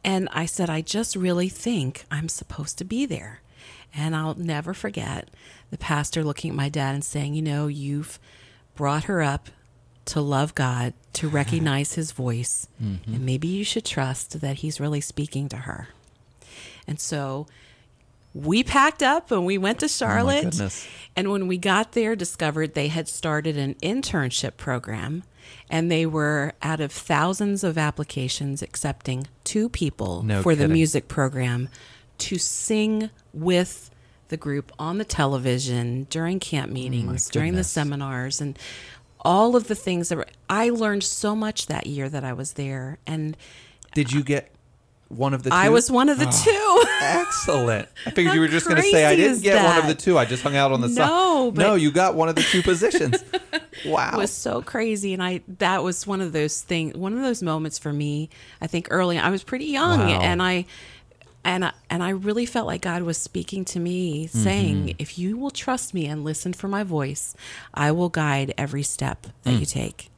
And 0.02 0.28
I 0.32 0.46
said, 0.46 0.70
"I 0.70 0.80
just 0.80 1.16
really 1.16 1.48
think 1.48 2.04
I'm 2.10 2.28
supposed 2.28 2.78
to 2.78 2.84
be 2.84 3.06
there." 3.06 3.40
And 3.94 4.14
I'll 4.14 4.34
never 4.34 4.74
forget 4.74 5.28
the 5.70 5.78
pastor 5.78 6.22
looking 6.22 6.50
at 6.50 6.56
my 6.56 6.68
dad 6.68 6.94
and 6.94 7.04
saying, 7.04 7.34
"You 7.34 7.42
know, 7.42 7.66
you've 7.66 8.18
brought 8.74 9.04
her 9.04 9.22
up 9.22 9.48
to 10.06 10.20
love 10.20 10.54
God, 10.54 10.94
to 11.14 11.28
recognize 11.40 11.94
his 11.94 12.12
voice, 12.12 12.68
mm-hmm. 12.82 13.12
and 13.12 13.26
maybe 13.26 13.48
you 13.48 13.64
should 13.64 13.84
trust 13.84 14.40
that 14.40 14.58
he's 14.58 14.80
really 14.80 15.00
speaking 15.00 15.48
to 15.50 15.56
her. 15.58 15.88
And 16.86 17.00
so 17.00 17.46
we 18.34 18.62
packed 18.62 19.02
up 19.02 19.30
and 19.30 19.46
we 19.46 19.56
went 19.58 19.80
to 19.80 19.86
oh 19.86 19.88
Charlotte. 19.88 20.44
goodness. 20.44 20.86
and 21.16 21.30
when 21.30 21.48
we 21.48 21.56
got 21.56 21.92
there, 21.92 22.14
discovered 22.14 22.74
they 22.74 22.88
had 22.88 23.08
started 23.08 23.56
an 23.56 23.74
internship 23.76 24.56
program 24.56 25.24
and 25.70 25.90
they 25.90 26.04
were 26.04 26.52
out 26.62 26.80
of 26.80 26.92
thousands 26.92 27.64
of 27.64 27.78
applications 27.78 28.62
accepting 28.62 29.26
two 29.44 29.68
people 29.68 30.22
No 30.22 30.42
for 30.42 30.54
the 30.54 30.68
music 30.68 31.08
program 31.08 31.68
to 32.18 32.38
sing 32.38 33.10
with 33.32 33.90
the 34.28 34.36
group 34.36 34.72
on 34.78 34.98
the 34.98 35.04
television 35.04 36.06
during 36.10 36.40
camp 36.40 36.70
oh 36.70 36.74
meetings, 36.74 37.30
during 37.30 37.54
the 37.54 37.64
seminars 37.64 38.40
and 38.40 38.58
all 39.20 39.56
of 39.56 39.68
the 39.68 39.74
things 39.74 40.08
that 40.08 40.16
were 40.16 40.26
I 40.48 40.70
learned 40.70 41.04
so 41.04 41.34
much 41.34 41.66
that 41.66 41.86
year 41.86 42.08
that 42.08 42.24
I 42.24 42.32
was 42.32 42.52
there 42.54 42.98
and 43.06 43.36
Did 43.94 44.12
you 44.12 44.22
get 44.22 44.52
one 45.08 45.34
of 45.34 45.42
the 45.42 45.50
two? 45.50 45.56
I 45.56 45.68
was 45.68 45.90
one 45.90 46.08
of 46.08 46.18
the 46.18 46.26
two. 46.26 46.84
Excellent. 47.00 47.88
I 48.06 48.10
figured 48.10 48.34
you 48.34 48.40
were 48.40 48.48
just 48.48 48.66
going 48.66 48.76
to 48.82 48.88
say 48.88 49.04
I 49.04 49.14
didn't 49.16 49.42
get 49.42 49.64
one 49.64 49.78
of 49.78 49.86
the 49.86 49.94
two. 49.94 50.18
I 50.18 50.24
just 50.24 50.42
hung 50.42 50.56
out 50.56 50.72
on 50.72 50.80
the 50.80 50.88
side. 50.88 51.06
No, 51.06 51.50
but- 51.54 51.62
no, 51.62 51.74
you 51.74 51.90
got 51.90 52.14
one 52.14 52.28
of 52.28 52.34
the 52.34 52.42
two 52.42 52.62
positions. 52.62 53.22
wow. 53.86 54.10
It 54.14 54.16
was 54.18 54.30
so 54.32 54.62
crazy, 54.62 55.12
and 55.14 55.22
I 55.22 55.42
that 55.58 55.82
was 55.84 56.06
one 56.06 56.20
of 56.20 56.32
those 56.32 56.60
things, 56.60 56.94
one 56.96 57.12
of 57.14 57.20
those 57.22 57.42
moments 57.42 57.78
for 57.78 57.92
me. 57.92 58.30
I 58.60 58.66
think 58.66 58.88
early, 58.90 59.18
I 59.18 59.30
was 59.30 59.42
pretty 59.44 59.66
young, 59.66 60.00
Wow. 60.00 60.20
and 60.20 60.42
I. 60.42 60.66
And 61.44 61.64
I, 61.64 61.72
and 61.88 62.02
I 62.02 62.08
really 62.08 62.44
felt 62.44 62.66
like 62.66 62.80
God 62.80 63.02
was 63.04 63.18
speaking 63.18 63.64
to 63.66 63.78
me, 63.78 64.26
saying, 64.26 64.76
Mm-hmm. 64.78 64.96
"If 64.98 65.16
you 65.16 65.36
will 65.36 65.52
trust 65.52 65.94
me 65.94 66.06
and 66.06 66.24
listen 66.24 66.52
for 66.52 66.66
my 66.66 66.82
voice, 66.82 67.36
I 67.72 67.92
will 67.92 68.08
guide 68.08 68.52
every 68.58 68.82
step 68.82 69.28
that 69.44 69.54
Mm. 69.54 69.60
you 69.60 69.66
take." 69.66 70.10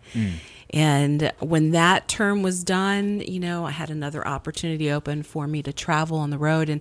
And 0.71 1.33
when 1.39 1.71
that 1.71 2.09
term 2.09 2.43
was 2.43 2.63
done, 2.63 3.21
you 3.21 3.41
know, 3.41 3.65
I 3.65 3.71
had 3.71 3.91
another 3.91 4.27
opportunity 4.27 4.91
open 4.91 5.23
for 5.23 5.47
me 5.47 5.63
to 5.63 5.73
travel 5.73 6.19
on 6.19 6.31
the 6.31 6.39
road. 6.39 6.69
And 6.69 6.81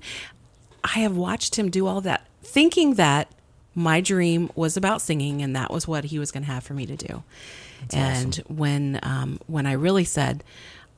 I 0.83 0.99
have 0.99 1.15
watched 1.15 1.55
him 1.57 1.69
do 1.69 1.87
all 1.87 2.01
that, 2.01 2.27
thinking 2.41 2.95
that 2.95 3.31
my 3.73 4.01
dream 4.01 4.49
was 4.55 4.75
about 4.75 5.01
singing 5.01 5.41
and 5.41 5.55
that 5.55 5.71
was 5.71 5.87
what 5.87 6.05
he 6.05 6.19
was 6.19 6.31
going 6.31 6.43
to 6.43 6.51
have 6.51 6.63
for 6.63 6.73
me 6.73 6.85
to 6.85 6.95
do. 6.95 7.23
and 7.93 8.35
when, 8.47 8.99
um, 9.03 9.39
when 9.47 9.65
I 9.65 9.73
really 9.73 10.03
said, 10.03 10.43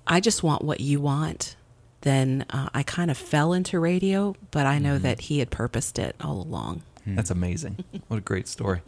I 0.07 0.19
just 0.19 0.41
want 0.43 0.63
what 0.63 0.79
you 0.79 0.99
want, 1.01 1.55
then 2.01 2.45
uh, 2.49 2.69
I 2.73 2.83
kind 2.83 3.11
of 3.11 3.17
fell 3.17 3.53
into 3.53 3.79
radio, 3.79 4.35
but 4.51 4.65
I 4.65 4.79
know 4.79 4.97
that 4.97 5.21
he 5.21 5.39
had 5.39 5.51
purposed 5.51 5.99
it 5.99 6.15
all 6.21 6.41
along. 6.41 6.81
That's 7.05 7.31
amazing. 7.31 7.83
What 8.07 8.17
a 8.17 8.21
great 8.21 8.47
story. 8.47 8.81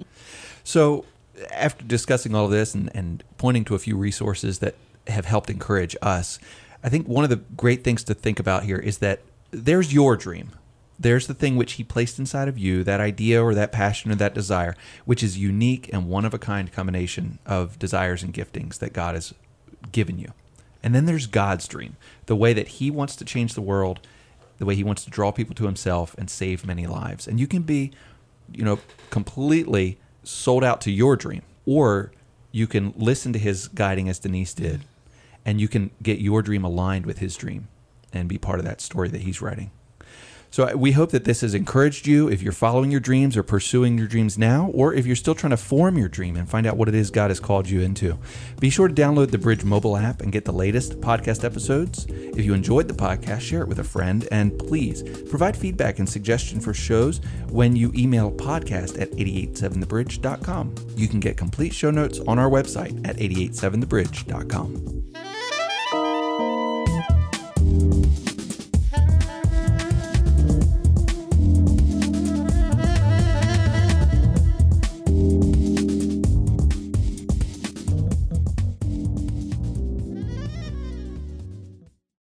So, 0.64 1.06
after 1.52 1.84
discussing 1.86 2.36
all 2.36 2.46
of 2.46 2.52
this 2.52 2.76
and, 2.76 2.90
and 2.96 3.24
pointing 3.38 3.66
to 3.66 3.76
a 3.76 3.80
few 3.80 3.98
resources 3.98 4.60
that 4.60 4.76
have 5.08 5.26
helped 5.26 5.50
encourage 5.50 5.96
us, 6.02 6.40
I 6.84 6.90
think 6.90 7.08
one 7.08 7.24
of 7.24 7.30
the 7.30 7.38
great 7.38 7.84
things 7.84 8.04
to 8.06 8.14
think 8.14 8.40
about 8.40 8.64
here 8.64 8.78
is 8.78 9.00
that 9.00 9.22
there's 9.52 9.94
your 9.94 10.16
dream. 10.16 10.52
There's 11.00 11.28
the 11.28 11.34
thing 11.34 11.56
which 11.56 11.74
he 11.74 11.84
placed 11.84 12.20
inside 12.20 12.48
of 12.48 12.60
you, 12.60 12.84
that 12.84 13.00
idea 13.00 13.44
or 13.44 13.56
that 13.56 13.72
passion 13.72 14.12
or 14.12 14.16
that 14.16 14.36
desire, 14.36 14.76
which 15.06 15.24
is 15.24 15.38
unique 15.38 15.90
and 15.92 16.08
one 16.08 16.26
of 16.26 16.34
a 16.34 16.40
kind 16.40 16.72
combination 16.72 17.40
of 17.46 17.80
desires 17.80 18.22
and 18.22 18.34
giftings 18.34 18.78
that 18.80 18.94
God 18.94 19.16
has 19.16 19.34
given 19.92 20.20
you. 20.20 20.32
And 20.84 20.94
then 20.94 21.06
there's 21.06 21.28
God's 21.28 21.68
dream, 21.68 21.96
the 22.28 22.36
way 22.36 22.54
that 22.54 22.68
he 22.68 22.92
wants 22.92 23.16
to 23.16 23.26
change 23.26 23.54
the 23.54 23.62
world, 23.62 24.00
the 24.58 24.66
way 24.66 24.76
he 24.76 24.84
wants 24.84 25.04
to 25.06 25.10
draw 25.10 25.32
people 25.32 25.56
to 25.56 25.66
himself 25.66 26.16
and 26.18 26.30
save 26.30 26.66
many 26.66 26.86
lives. 26.86 27.28
And 27.28 27.40
you 27.40 27.48
can 27.48 27.64
be, 27.64 27.92
you 28.52 28.64
know, 28.64 28.80
completely 29.10 29.98
sold 30.24 30.64
out 30.64 30.82
to 30.82 30.92
your 30.92 31.16
dream, 31.16 31.42
or 31.66 32.12
you 32.52 32.68
can 32.68 32.94
listen 32.98 33.34
to 33.34 33.40
his 33.40 33.68
guiding 33.68 34.10
as 34.10 34.20
Denise 34.20 34.54
did, 34.54 34.82
and 35.46 35.60
you 35.60 35.68
can 35.68 35.92
get 36.02 36.20
your 36.20 36.42
dream 36.42 36.64
aligned 36.64 37.06
with 37.06 37.20
his 37.20 37.36
dream 37.36 37.68
and 38.14 38.28
be 38.28 38.38
part 38.38 38.60
of 38.60 38.66
that 38.66 38.82
story 38.82 39.10
that 39.10 39.22
he's 39.22 39.42
writing. 39.42 39.72
So 40.52 40.76
we 40.76 40.92
hope 40.92 41.12
that 41.12 41.24
this 41.24 41.42
has 41.42 41.54
encouraged 41.54 42.06
you 42.06 42.30
if 42.30 42.42
you're 42.42 42.52
following 42.52 42.92
your 42.92 43.00
dreams 43.00 43.38
or 43.38 43.44
pursuing 43.44 43.98
your 43.98 44.08
dreams 44.08 44.38
now, 44.38 44.70
or 44.74 44.94
if 44.94 45.06
you're 45.06 45.16
still 45.16 45.34
trying 45.34 45.52
to 45.52 45.58
form 45.58 45.98
your 45.98 46.10
dream 46.10 46.36
and 46.36 46.48
find 46.48 46.68
out 46.68 46.76
what 46.76 46.90
it 46.90 46.96
is 46.96 47.10
God 47.10 47.32
has 47.32 47.40
called 47.40 47.70
you 47.70 47.80
into. 47.80 48.20
Be 48.60 48.70
sure 48.70 48.90
to 48.90 48.94
download 48.94 49.32
the 49.32 49.38
Bridge 49.38 49.64
mobile 49.64 49.96
app 49.96 50.22
and 50.22 50.30
get 50.30 50.44
the 50.44 50.52
latest 50.52 51.00
podcast 51.00 51.46
episodes. 51.46 52.06
If 52.10 52.44
you 52.44 52.54
enjoyed 52.54 52.90
the 52.90 52.94
podcast, 52.94 53.40
share 53.40 53.62
it 53.62 53.70
with 53.70 53.80
a 53.80 53.84
friend, 53.84 54.28
and 54.30 54.60
please 54.60 55.04
provide 55.30 55.56
feedback 55.56 56.00
and 56.00 56.10
suggestion 56.10 56.60
for 56.60 56.74
shows 56.74 57.22
when 57.48 57.78
you 57.78 57.94
email 57.96 58.30
podcast 58.30 59.02
at 59.02 59.10
887thebridge.com. 59.12 60.76
You 60.98 61.08
can 61.08 61.22
get 61.22 61.38
complete 61.38 61.74
show 61.74 61.92
notes 61.92 62.20
on 62.28 62.38
our 62.38 62.50
website 62.50 63.08
at 63.08 63.16
887thebridge.com. 63.16 65.31